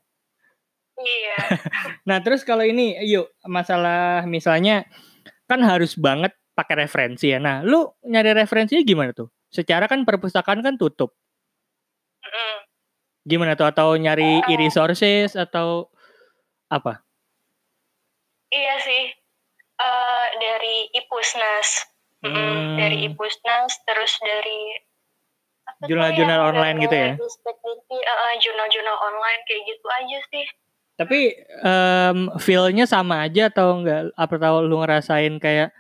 iya 0.97 1.37
Nah 2.09 2.17
terus 2.21 2.43
kalau 2.43 2.65
ini, 2.65 2.97
yuk 3.05 3.29
masalah 3.45 4.25
misalnya 4.25 4.89
kan 5.45 5.61
harus 5.61 5.93
banget 5.95 6.33
pakai 6.63 6.87
referensi 6.87 7.35
ya. 7.35 7.43
Nah 7.43 7.67
lu 7.67 7.91
nyari 8.07 8.31
referensinya 8.39 8.87
gimana 8.87 9.11
tuh? 9.11 9.27
Secara 9.51 9.91
kan 9.91 10.07
perpustakaan 10.07 10.63
kan 10.63 10.79
tutup. 10.79 11.13
Mm. 12.23 12.59
Gimana 13.27 13.59
tuh? 13.59 13.67
Atau 13.67 13.99
nyari 13.99 14.47
e-resources 14.47 15.35
atau 15.35 15.91
apa? 16.71 17.03
Iya 18.55 18.75
sih. 18.81 19.05
Uh, 19.83 20.27
dari 20.39 20.77
Ipusnas. 20.95 21.91
Hmm. 22.23 22.79
Dari 22.79 23.11
Ipusnas, 23.11 23.83
terus 23.83 24.15
dari 24.23 24.79
jurnal-jurnal 25.91 26.55
online 26.55 26.77
gitu 26.87 26.95
ya? 26.95 27.13
Uh, 27.19 28.35
jurnal-jurnal 28.39 28.95
online 28.95 29.41
kayak 29.51 29.63
gitu 29.67 29.87
aja 29.91 30.19
sih. 30.31 30.47
Tapi 31.03 31.21
um, 31.67 32.19
feel-nya 32.39 32.87
sama 32.87 33.27
aja 33.27 33.51
atau 33.51 33.83
enggak? 33.83 34.15
Apa 34.15 34.35
tahu 34.39 34.71
lu 34.71 34.79
ngerasain 34.87 35.35
kayak 35.43 35.75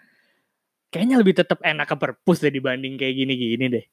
kayaknya 0.92 1.16
lebih 1.16 1.32
tetap 1.32 1.58
enak 1.64 1.88
ke 1.88 1.96
perpus 1.96 2.44
deh 2.44 2.52
dibanding 2.52 3.00
kayak 3.00 3.16
gini-gini 3.16 3.66
deh. 3.72 3.84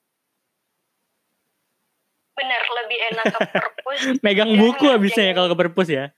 Bener, 2.36 2.64
lebih 2.84 2.98
enak 3.16 3.26
ke 3.32 3.40
perpus. 3.56 4.00
Megang 4.26 4.52
buku 4.60 4.86
abisnya 4.92 5.32
ya 5.32 5.34
kalau 5.34 5.50
ke 5.56 5.58
perpus 5.58 5.88
ya. 5.88 6.12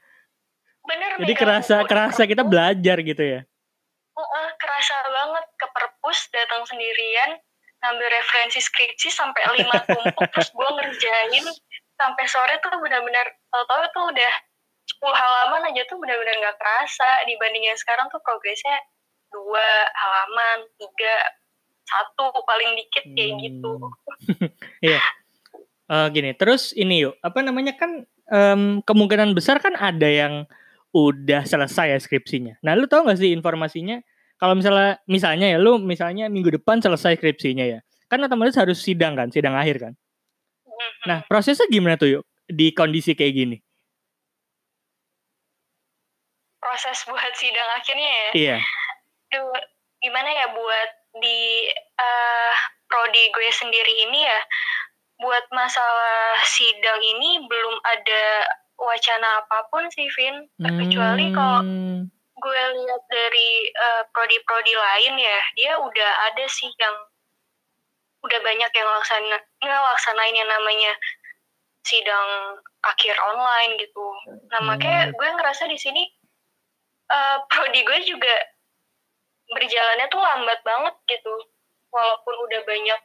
Bener. 0.82 1.22
Jadi 1.22 1.34
kerasa 1.38 1.86
kerasa 1.86 2.26
kita 2.26 2.42
belajar 2.42 2.98
gitu 3.06 3.22
ya. 3.22 3.40
Uh, 4.18 4.22
uh, 4.26 4.48
kerasa 4.58 4.98
banget 5.06 5.46
ke 5.56 5.68
perpus 5.70 6.20
datang 6.34 6.66
sendirian 6.66 7.38
ngambil 7.82 8.08
referensi 8.14 8.62
skripsi 8.62 9.10
sampai 9.10 9.42
lima 9.58 9.78
tumpuk 9.90 10.30
terus 10.30 10.54
gue 10.54 10.70
ngerjain 10.78 11.46
sampai 11.98 12.26
sore 12.30 12.62
tuh 12.62 12.78
benar-benar 12.78 13.26
tau-tau 13.50 13.82
tuh 13.94 14.06
udah 14.14 14.34
10 15.02 15.02
halaman 15.02 15.74
aja 15.74 15.82
tuh 15.90 15.98
benar-benar 15.98 16.36
nggak 16.38 16.58
kerasa 16.62 17.26
dibandingin 17.26 17.74
sekarang 17.78 18.06
tuh 18.14 18.22
progresnya 18.22 18.78
dua 19.32 19.68
halaman 19.96 20.68
tiga 20.76 21.16
satu 21.88 22.32
paling 22.46 22.72
dikit 22.78 23.06
kayak 23.16 23.34
hmm. 23.36 23.42
gitu 23.48 23.74
iya. 24.92 25.00
Uh, 25.92 26.08
gini 26.08 26.32
terus 26.32 26.72
ini 26.72 27.04
yuk 27.04 27.20
apa 27.20 27.44
namanya 27.44 27.76
kan 27.76 28.08
um, 28.32 28.80
kemungkinan 28.88 29.36
besar 29.36 29.60
kan 29.60 29.76
ada 29.76 30.08
yang 30.08 30.48
udah 30.92 31.48
selesai 31.48 31.96
ya 31.96 32.00
skripsinya. 32.00 32.60
Nah 32.64 32.76
lu 32.76 32.84
tau 32.88 33.08
gak 33.08 33.20
sih 33.20 33.32
informasinya? 33.32 34.04
Kalau 34.36 34.60
misalnya 34.60 35.00
misalnya 35.08 35.48
ya 35.56 35.60
lu 35.60 35.80
misalnya 35.80 36.28
minggu 36.28 36.52
depan 36.60 36.84
selesai 36.84 37.20
skripsinya 37.20 37.64
ya 37.64 37.80
kan 38.12 38.20
otomatis 38.20 38.60
harus 38.60 38.84
sidang 38.84 39.16
kan 39.16 39.32
sidang 39.32 39.56
akhir 39.56 39.80
kan? 39.80 39.94
Nah 41.08 41.24
prosesnya 41.28 41.68
gimana 41.72 41.96
tuh 41.96 42.20
yuk 42.20 42.24
di 42.48 42.76
kondisi 42.76 43.16
kayak 43.16 43.34
gini? 43.36 43.58
Proses 46.60 47.04
buat 47.08 47.34
sidang 47.36 47.70
akhirnya 47.80 48.10
ya? 48.12 48.30
Iya 48.36 48.58
Duh, 49.32 49.56
gimana 50.04 50.30
ya 50.30 50.48
buat 50.52 50.90
di 51.24 51.72
uh, 52.00 52.54
prodi 52.88 53.24
gue 53.32 53.50
sendiri 53.52 53.94
ini 54.08 54.28
ya 54.28 54.40
buat 55.22 55.46
masalah 55.54 56.42
sidang 56.44 57.00
ini 57.00 57.46
belum 57.46 57.76
ada 57.86 58.24
wacana 58.82 59.46
apa 59.46 59.70
pun 59.70 59.86
sih 59.94 60.10
Vin 60.18 60.50
hmm. 60.58 60.78
kecuali 60.82 61.26
kalau 61.30 61.62
gue 62.42 62.62
lihat 62.82 63.04
dari 63.06 63.70
uh, 63.78 64.04
prodi-prodi 64.10 64.74
lain 64.74 65.14
ya 65.22 65.40
dia 65.54 65.72
udah 65.78 66.12
ada 66.34 66.46
sih 66.50 66.74
yang 66.82 66.96
udah 68.26 68.40
banyak 68.42 68.72
yang 68.74 68.90
laksana 68.90 69.38
ngelaksanain 69.62 70.36
yang 70.36 70.50
namanya 70.50 70.94
sidang 71.82 72.62
akhir 72.86 73.18
online 73.18 73.78
gitu. 73.82 74.06
Nah 74.50 74.62
makanya 74.66 75.10
hmm. 75.10 75.14
gue 75.18 75.30
ngerasa 75.38 75.70
di 75.70 75.78
sini 75.78 76.04
uh, 77.14 77.46
prodi 77.46 77.86
gue 77.86 78.00
juga 78.10 78.34
berjalannya 79.52 80.08
tuh 80.08 80.22
lambat 80.22 80.60
banget 80.64 80.96
gitu. 81.12 81.36
Walaupun 81.92 82.36
udah 82.48 82.62
banyak 82.64 83.02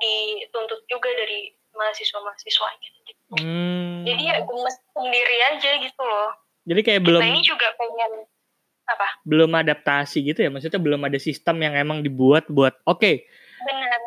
dituntut 0.00 0.80
juga 0.88 1.08
dari 1.12 1.52
mahasiswa-mahasiswanya 1.76 2.88
gitu. 3.08 3.22
Hmm. 3.40 4.02
Jadi 4.04 4.22
ya 4.26 4.36
gue 4.42 4.70
sendiri 4.96 5.36
aja 5.54 5.70
gitu 5.80 6.02
loh. 6.02 6.30
Jadi 6.66 6.80
kayak 6.84 7.02
belum. 7.04 7.20
Ini 7.24 7.40
juga 7.44 7.72
pengen 7.76 8.26
apa? 8.90 9.08
Belum 9.22 9.50
adaptasi 9.54 10.26
gitu 10.26 10.40
ya, 10.42 10.50
maksudnya 10.50 10.82
belum 10.82 11.00
ada 11.06 11.18
sistem 11.20 11.62
yang 11.62 11.74
emang 11.78 12.02
dibuat 12.02 12.50
buat 12.50 12.74
oke. 12.84 13.00
Okay, 13.00 13.16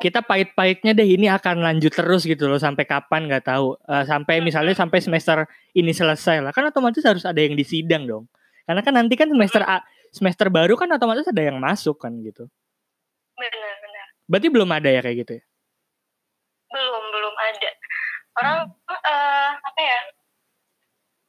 Kita 0.02 0.26
pahit-pahitnya 0.26 0.98
deh 0.98 1.06
ini 1.06 1.30
akan 1.30 1.62
lanjut 1.62 1.94
terus 1.94 2.26
gitu 2.26 2.50
loh 2.50 2.58
sampai 2.58 2.84
kapan 2.90 3.30
nggak 3.30 3.48
tahu. 3.48 3.78
Uh, 3.86 4.04
sampai 4.04 4.42
misalnya 4.42 4.74
sampai 4.74 5.00
semester 5.00 5.46
ini 5.78 5.94
selesai 5.94 6.42
lah. 6.42 6.52
Kan 6.52 6.68
otomatis 6.68 7.06
harus 7.06 7.24
ada 7.24 7.38
yang 7.38 7.54
disidang 7.54 8.10
dong. 8.10 8.26
Karena 8.66 8.82
kan 8.82 8.94
nanti 8.98 9.14
kan 9.14 9.30
semester 9.30 9.62
A, 9.64 9.86
semester 10.13 10.47
baru 10.54 10.78
kan 10.78 10.93
otomatis 10.93 11.26
ada 11.26 11.41
yang 11.41 11.58
masuk 11.58 11.97
kan 11.97 12.13
gitu. 12.21 12.45
Benar, 13.34 13.76
benar. 13.82 14.08
Berarti 14.30 14.47
belum 14.54 14.69
ada 14.69 14.89
ya 14.93 15.02
kayak 15.02 15.17
gitu 15.26 15.32
ya? 15.41 15.43
Belum, 16.69 17.04
belum 17.10 17.36
ada. 17.36 17.69
Orang 18.38 18.58
hmm. 18.69 18.93
uh, 18.93 19.52
apa 19.58 19.82
ya? 19.82 19.99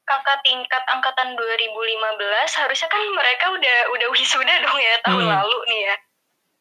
kakak 0.05 0.45
tingkat 0.45 0.85
angkatan 0.93 1.33
2015 1.33 2.61
harusnya 2.61 2.89
kan 2.93 3.03
mereka 3.17 3.49
udah 3.57 3.79
udah 3.97 4.09
wisuda 4.13 4.55
dong 4.61 4.77
ya 4.77 5.01
tahun 5.01 5.25
hmm. 5.25 5.33
lalu 5.33 5.59
nih 5.73 5.81
ya. 5.89 5.97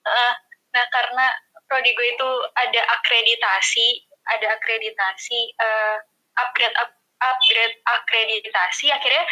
Uh, 0.07 0.33
nah 0.71 0.85
karena 0.87 1.27
prodi 1.67 1.91
gue 1.91 2.07
itu 2.07 2.29
ada 2.55 2.81
akreditasi, 2.87 4.07
ada 4.31 4.47
akreditasi 4.55 5.39
uh, 5.59 5.97
upgrade 6.39 6.75
up, 6.79 6.95
upgrade 7.19 7.75
akreditasi 7.83 8.95
akhirnya 8.95 9.27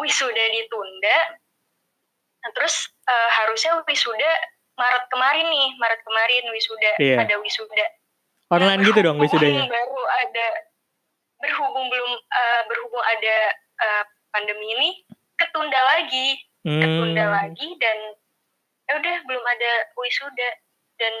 wisuda 0.00 0.44
ditunda. 0.48 1.18
Nah, 2.42 2.50
terus 2.54 2.90
uh, 3.06 3.30
harusnya 3.42 3.78
wisuda 3.86 4.32
Maret 4.72 5.04
kemarin 5.12 5.46
nih, 5.46 5.68
Maret 5.78 6.00
kemarin 6.02 6.44
wisuda 6.50 6.90
yeah. 6.98 7.20
ada 7.22 7.36
wisuda. 7.38 7.86
Online 8.52 8.80
nah, 8.82 8.88
gitu 8.88 9.00
dong 9.00 9.18
wisudanya. 9.20 9.64
Baru 9.68 10.00
ada 10.26 10.46
berhubung 11.42 11.86
belum 11.90 12.12
uh, 12.14 12.62
berhubung 12.70 13.02
ada 13.02 13.36
uh, 13.82 14.04
pandemi 14.30 14.66
ini 14.78 14.90
ketunda 15.34 15.80
lagi 15.96 16.38
hmm. 16.62 16.80
ketunda 16.80 17.24
lagi 17.34 17.68
dan 17.82 17.98
ya 18.86 18.92
udah 19.02 19.16
belum 19.26 19.42
ada 19.42 19.72
wisuda 19.98 20.50
dan 21.02 21.14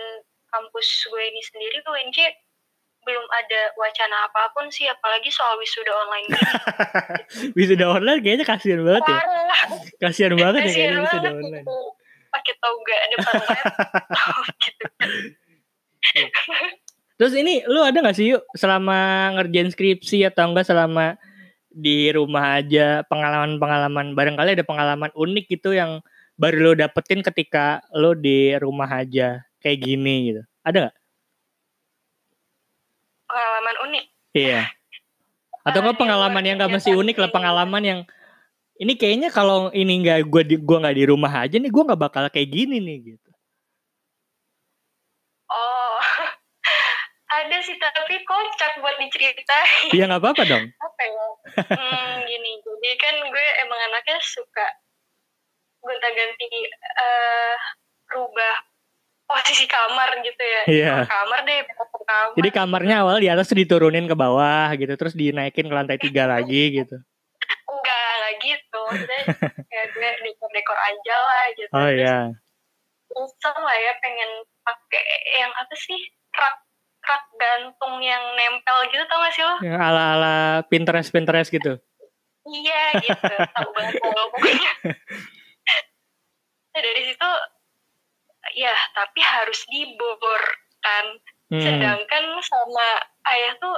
kampus 0.54 0.86
gue 1.10 1.22
ini 1.26 1.42
sendiri 1.42 1.76
tuh 1.82 1.92
UNJ 1.96 2.18
belum 3.02 3.26
ada 3.30 3.60
wacana 3.74 4.16
apa 4.30 4.54
pun 4.54 4.70
sih 4.70 4.86
apalagi 4.86 5.28
soal 5.28 5.58
wisuda 5.58 5.90
online 5.90 6.26
wisuda 7.58 7.86
online 7.90 8.22
kayaknya 8.22 8.46
kasihan 8.46 8.82
banget 8.86 9.04
ya. 9.10 9.18
Kasihan 9.98 10.34
banget 10.38 10.62
ya 10.66 10.70
kayaknya 10.70 10.98
wisuda 11.02 11.28
online. 11.34 11.66
Pakai 12.32 12.54
toga 12.62 12.96
depan 13.10 13.34
laptop 13.50 14.44
gitu. 14.62 14.86
Terus 17.18 17.34
ini 17.38 17.62
lu 17.70 17.82
ada 17.82 18.02
gak 18.02 18.18
sih 18.18 18.34
yuk 18.34 18.42
selama 18.58 19.30
ngerjain 19.38 19.70
skripsi 19.70 20.26
atau 20.26 20.50
enggak 20.50 20.66
selama 20.66 21.14
di 21.70 22.10
rumah 22.10 22.58
aja 22.58 23.06
pengalaman-pengalaman 23.06 24.12
barangkali 24.18 24.58
ada 24.58 24.66
pengalaman 24.66 25.10
unik 25.14 25.44
gitu 25.46 25.72
yang 25.72 26.02
baru 26.36 26.58
lo 26.58 26.72
dapetin 26.74 27.22
ketika 27.22 27.80
lo 27.94 28.18
di 28.18 28.56
rumah 28.58 28.90
aja 28.90 29.46
kayak 29.62 29.78
gini 29.86 30.34
gitu. 30.34 30.42
Ada 30.66 30.90
gak? 30.90 30.94
Pengalaman 33.32 33.76
unik? 33.88 34.04
Iya. 34.36 34.62
Atau 35.64 35.80
enggak 35.80 35.96
pengalaman 36.04 36.44
yang 36.44 36.56
gak 36.60 36.74
masih 36.76 36.92
unik 37.00 37.16
lah 37.16 37.30
pengalaman 37.32 37.82
yang 37.82 38.00
ini 38.82 38.98
kayaknya 38.98 39.30
kalau 39.30 39.70
ini 39.70 40.02
nggak 40.02 40.26
gue 40.26 40.42
di 40.42 40.56
gua 40.58 40.82
nggak 40.82 40.96
di 40.98 41.04
rumah 41.06 41.32
aja 41.46 41.54
nih 41.54 41.70
gue 41.70 41.86
nggak 41.86 42.02
bakal 42.02 42.26
kayak 42.32 42.50
gini 42.50 42.82
nih 42.82 43.14
gitu. 43.14 43.30
Oh, 45.46 45.96
ada 47.38 47.56
sih 47.62 47.78
tapi 47.78 48.16
kocak 48.26 48.82
buat 48.82 48.96
diceritain. 48.98 49.92
Iya 49.94 50.10
nggak 50.10 50.22
apa-apa 50.24 50.42
dong. 50.48 50.64
Apa 50.88 51.02
ya? 51.04 51.26
Hmm, 51.78 52.26
gini, 52.26 52.50
jadi 52.58 52.90
kan 52.98 53.14
gue 53.22 53.46
emang 53.62 53.80
anaknya 53.92 54.18
suka 54.24 54.66
gonta-ganti 55.82 56.48
uh, 56.98 57.56
rubah 58.18 58.54
posisi 59.28 59.64
kamar 59.70 60.10
gitu 60.26 60.42
ya. 60.42 60.62
Iya. 60.66 60.94
Kamar 61.06 61.46
deh, 61.46 61.60
kamar. 62.12 62.36
Jadi 62.36 62.48
kamarnya 62.52 62.96
awal 63.00 63.16
di 63.24 63.28
atas 63.32 63.48
diturunin 63.48 64.04
ke 64.04 64.16
bawah 64.16 64.68
gitu, 64.76 64.92
terus 65.00 65.16
dinaikin 65.16 65.66
ke 65.68 65.74
lantai 65.74 65.96
tiga 65.96 66.28
lagi 66.28 66.84
gitu. 66.84 66.96
Enggak, 67.68 68.08
enggak 68.20 68.32
gitu. 68.44 68.82
Kayak 69.72 69.86
gue 69.96 70.10
dekor-dekor 70.28 70.78
aja 70.78 71.16
lah 71.16 71.44
gitu. 71.56 71.72
Oh 71.72 71.88
iya. 71.88 72.18
Terus 73.08 73.32
lah 73.44 73.76
ya 73.76 73.92
pengen 74.00 74.30
pakai 74.64 75.04
yang 75.40 75.52
apa 75.56 75.74
sih? 75.76 76.00
rak 76.32 76.56
rak 77.04 77.24
gantung 77.36 78.00
yang 78.00 78.24
nempel 78.40 78.88
gitu 78.88 79.04
tau 79.04 79.20
gak 79.20 79.34
sih 79.36 79.44
lo? 79.44 79.56
Yang 79.60 79.78
ala-ala 79.84 80.64
Pinterest 80.72 81.12
Pinterest 81.12 81.52
gitu. 81.52 81.76
Iya 82.42 82.82
gitu, 83.04 83.34
tahu 83.54 83.70
banget 83.76 83.94
pokoknya. 84.02 84.72
nah, 86.74 86.80
dari 86.82 87.02
situ 87.06 87.30
ya 88.58 88.74
tapi 88.96 89.20
harus 89.22 89.60
dibor 89.70 90.42
kan. 90.82 91.06
Hmm. 91.52 91.60
Sedangkan 91.60 92.24
sama 92.40 92.86
ayah 93.28 93.52
tuh 93.60 93.76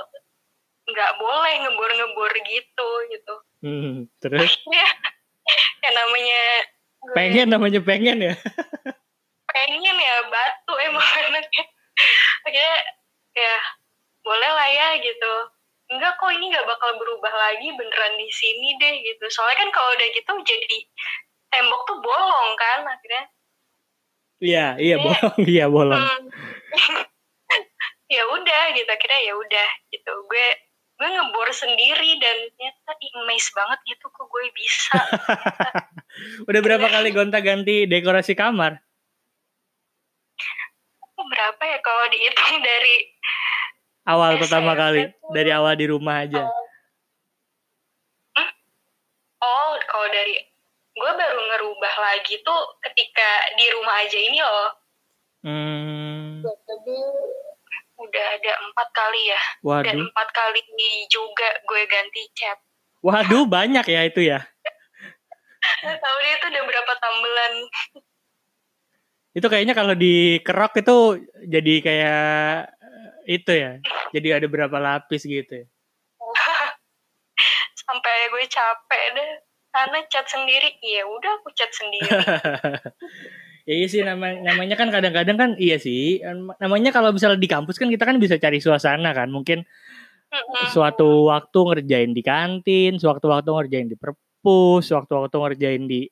nggak 0.86 1.12
boleh 1.18 1.54
ngebor-ngebor 1.66 2.32
gitu 2.46 2.88
gitu. 3.10 3.34
Hmm, 3.66 3.92
terus? 4.22 4.46
ya, 4.78 4.88
ya 5.82 5.90
namanya 5.90 6.42
pengen 7.18 7.46
namanya 7.50 7.80
pengen 7.82 8.18
ya. 8.30 8.34
pengen 9.50 9.96
ya 9.98 10.16
batu 10.30 10.74
emang 10.86 11.02
anaknya. 11.26 11.64
Akhirnya 12.46 12.78
ya 13.34 13.54
boleh 14.24 14.50
lah 14.54 14.68
ya 14.70 14.88
gitu 15.02 15.34
enggak 15.92 16.16
kok 16.16 16.32
ini 16.32 16.48
nggak 16.48 16.64
bakal 16.64 16.90
berubah 16.96 17.34
lagi 17.34 17.68
beneran 17.76 18.14
di 18.16 18.28
sini 18.32 18.72
deh 18.80 18.94
gitu 19.04 19.24
soalnya 19.28 19.60
kan 19.60 19.68
kalau 19.68 19.90
udah 19.92 20.08
gitu 20.16 20.32
jadi 20.48 20.78
tembok 21.52 21.82
tuh 21.84 21.98
bolong 22.00 22.50
kan 22.56 22.88
akhirnya 22.88 23.24
Iya, 24.44 24.76
iya 24.76 24.96
bolong, 24.98 25.36
iya 25.56 25.66
bolong. 25.70 26.04
Hmm. 26.04 27.02
Ya 28.14 28.24
udah 28.30 28.62
gitu, 28.72 28.88
akhirnya 28.88 29.20
ya 29.26 29.34
udah 29.34 29.68
gitu. 29.90 30.12
Gue 30.30 30.46
gue 30.94 31.08
ngebor 31.10 31.50
sendiri 31.50 32.22
dan 32.22 32.36
ternyata 32.54 32.92
amazed 33.18 33.50
banget 33.50 33.78
gitu 33.90 34.06
kok 34.06 34.26
gue 34.30 34.44
bisa. 34.54 34.94
udah 36.48 36.60
berapa 36.62 36.86
kali 36.86 37.10
gonta-ganti 37.10 37.90
dekorasi 37.90 38.38
kamar? 38.38 38.78
Berapa 41.14 41.62
ya 41.66 41.78
kalau 41.82 42.04
dihitung 42.12 42.62
dari 42.62 42.96
awal 44.06 44.38
pertama 44.38 44.78
kali, 44.78 45.10
dari 45.34 45.50
awal 45.50 45.74
di 45.74 45.86
rumah 45.90 46.22
aja. 46.22 46.46
Oh, 46.46 46.64
Oh, 49.44 49.76
kalau 49.84 50.08
dari 50.08 50.40
gue 50.94 51.12
baru 51.18 51.40
ngerubah 51.52 51.94
lagi 52.00 52.40
tuh 52.40 52.60
ketika 52.80 53.28
di 53.60 53.66
rumah 53.76 53.96
aja 54.00 54.18
ini 54.18 54.40
loh. 54.40 54.70
Hmm. 55.44 56.40
Jadi 56.40 56.98
udah 58.14 58.26
ada 58.38 58.52
empat 58.62 58.88
kali 58.94 59.20
ya. 59.26 59.40
Waduh. 59.66 59.82
Dan 59.90 59.96
empat 60.06 60.28
kali 60.30 60.62
juga 61.10 61.50
gue 61.66 61.82
ganti 61.90 62.22
cat. 62.38 62.58
Waduh, 63.02 63.50
banyak 63.50 63.82
ya 63.90 64.00
itu 64.06 64.22
ya. 64.22 64.38
Tahu 65.82 66.16
dia 66.22 66.32
itu 66.38 66.46
udah 66.54 66.62
berapa 66.62 66.92
tambelan. 67.02 67.54
Itu 69.34 69.46
kayaknya 69.50 69.74
kalau 69.74 69.98
di 69.98 70.38
kerok 70.46 70.78
itu 70.78 70.96
jadi 71.50 71.74
kayak 71.82 72.58
itu 73.26 73.50
ya. 73.50 73.72
Jadi 74.14 74.28
ada 74.30 74.46
berapa 74.46 74.78
lapis 74.78 75.26
gitu 75.26 75.66
ya 75.66 75.66
sampai 77.84 78.14
gue 78.32 78.44
capek 78.48 79.04
deh 79.14 79.30
karena 79.74 79.98
cat 80.06 80.26
sendiri 80.30 80.70
ya 80.80 81.02
udah 81.04 81.32
aku 81.42 81.50
cat 81.52 81.70
sendiri 81.74 82.06
ya 83.64 83.74
iya 83.74 83.86
sih 83.88 84.00
nama, 84.04 84.36
namanya 84.44 84.76
kan 84.76 84.88
kadang-kadang 84.92 85.36
kan 85.40 85.50
iya 85.56 85.80
sih 85.80 86.20
namanya 86.60 86.92
kalau 86.92 87.12
misalnya 87.16 87.40
di 87.40 87.48
kampus 87.48 87.80
kan 87.80 87.88
kita 87.88 88.04
kan 88.04 88.20
bisa 88.20 88.36
cari 88.36 88.60
suasana 88.60 89.16
kan 89.16 89.32
mungkin 89.32 89.64
suatu 90.74 91.30
waktu 91.30 91.58
ngerjain 91.58 92.10
di 92.12 92.22
kantin 92.22 93.00
suatu 93.00 93.32
waktu 93.32 93.48
ngerjain 93.48 93.88
di 93.88 93.96
perpus 93.96 94.90
suatu 94.92 95.24
waktu 95.24 95.36
ngerjain 95.40 95.84
di 95.88 96.10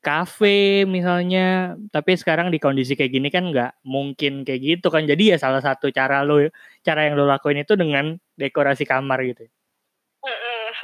kafe 0.00 0.86
misalnya 0.86 1.74
tapi 1.90 2.14
sekarang 2.14 2.48
di 2.48 2.62
kondisi 2.62 2.94
kayak 2.94 3.12
gini 3.12 3.28
kan 3.28 3.50
nggak 3.50 3.82
mungkin 3.82 4.46
kayak 4.46 4.60
gitu 4.62 4.86
kan 4.88 5.02
jadi 5.02 5.34
ya 5.34 5.36
salah 5.36 5.60
satu 5.60 5.90
cara 5.90 6.22
lo 6.22 6.46
cara 6.86 7.10
yang 7.10 7.18
lo 7.18 7.26
lakuin 7.26 7.60
itu 7.60 7.74
dengan 7.74 8.14
dekorasi 8.38 8.86
kamar 8.86 9.20
gitu 9.26 9.50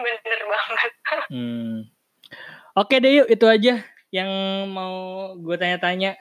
bener 0.02 0.40
banget. 0.48 0.90
Hmm. 1.28 1.92
Oke 2.72 2.96
deh 3.04 3.20
yuk 3.20 3.28
itu 3.28 3.44
aja 3.44 3.84
yang 4.12 4.28
mau 4.68 5.32
gue 5.40 5.56
tanya-tanya. 5.56 6.14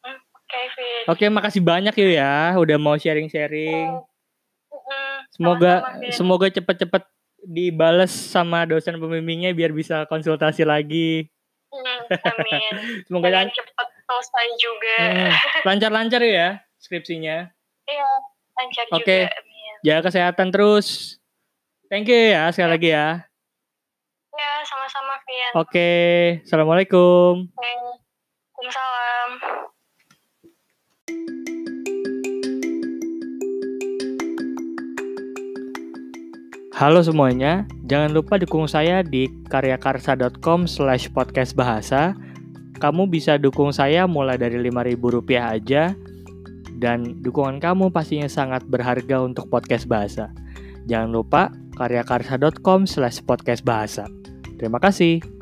Hmm, 0.00 0.16
Oke, 0.16 0.48
okay, 0.48 0.64
Fit. 0.72 1.04
Oke, 1.06 1.24
makasih 1.28 1.60
banyak 1.60 1.92
yuk 1.92 2.12
ya 2.16 2.56
udah 2.56 2.76
mau 2.80 2.96
sharing-sharing. 2.96 4.00
Semoga 5.36 5.84
sama-sama, 5.84 6.12
semoga 6.16 6.46
cepet-cepet 6.48 7.02
dibales 7.44 8.10
sama 8.10 8.64
dosen 8.64 8.96
pembimbingnya 8.96 9.52
biar 9.52 9.70
bisa 9.70 10.08
konsultasi 10.08 10.64
lagi. 10.64 11.28
Hmm, 11.68 12.08
amin. 12.08 12.72
semoga 13.06 13.44
cepet 13.52 13.88
selesai 14.08 14.46
juga. 14.56 14.96
Hmm, 14.96 15.32
lancar-lancar 15.68 16.22
ya 16.24 16.64
skripsinya. 16.80 17.52
Iya, 17.84 18.10
lancar 18.56 18.84
okay. 18.96 19.28
juga. 19.28 19.28
Oke. 19.28 19.44
Jaga 19.84 20.00
kesehatan 20.08 20.48
terus. 20.48 21.20
Thank 21.86 22.10
you 22.10 22.34
ya 22.34 22.50
sekali 22.50 22.70
lagi 22.72 22.88
ya. 22.90 22.96
Ya, 22.96 23.06
Oke, 25.54 25.70
okay. 25.70 26.18
Assalamualaikum. 26.42 27.46
Waalaikumsalam. 27.54 29.30
Halo 36.74 37.00
semuanya, 37.06 37.62
jangan 37.86 38.10
lupa 38.10 38.42
dukung 38.42 38.66
saya 38.66 39.06
di 39.06 39.30
karyakarsa.com 39.46 40.66
slash 40.66 41.14
podcast 41.14 41.54
bahasa. 41.54 42.18
Kamu 42.82 43.06
bisa 43.06 43.38
dukung 43.38 43.70
saya 43.70 44.10
mulai 44.10 44.34
dari 44.42 44.58
Rp5.000 44.58 45.30
aja, 45.38 45.94
dan 46.82 47.22
dukungan 47.22 47.62
kamu 47.62 47.94
pastinya 47.94 48.26
sangat 48.26 48.66
berharga 48.66 49.22
untuk 49.22 49.46
podcast 49.46 49.86
bahasa. 49.86 50.34
Jangan 50.90 51.14
lupa 51.14 51.54
karyakarsa.com 51.78 52.90
slash 52.90 53.22
podcast 53.22 53.62
bahasa. 53.62 54.10
Terima 54.58 54.82
kasih. 54.82 55.35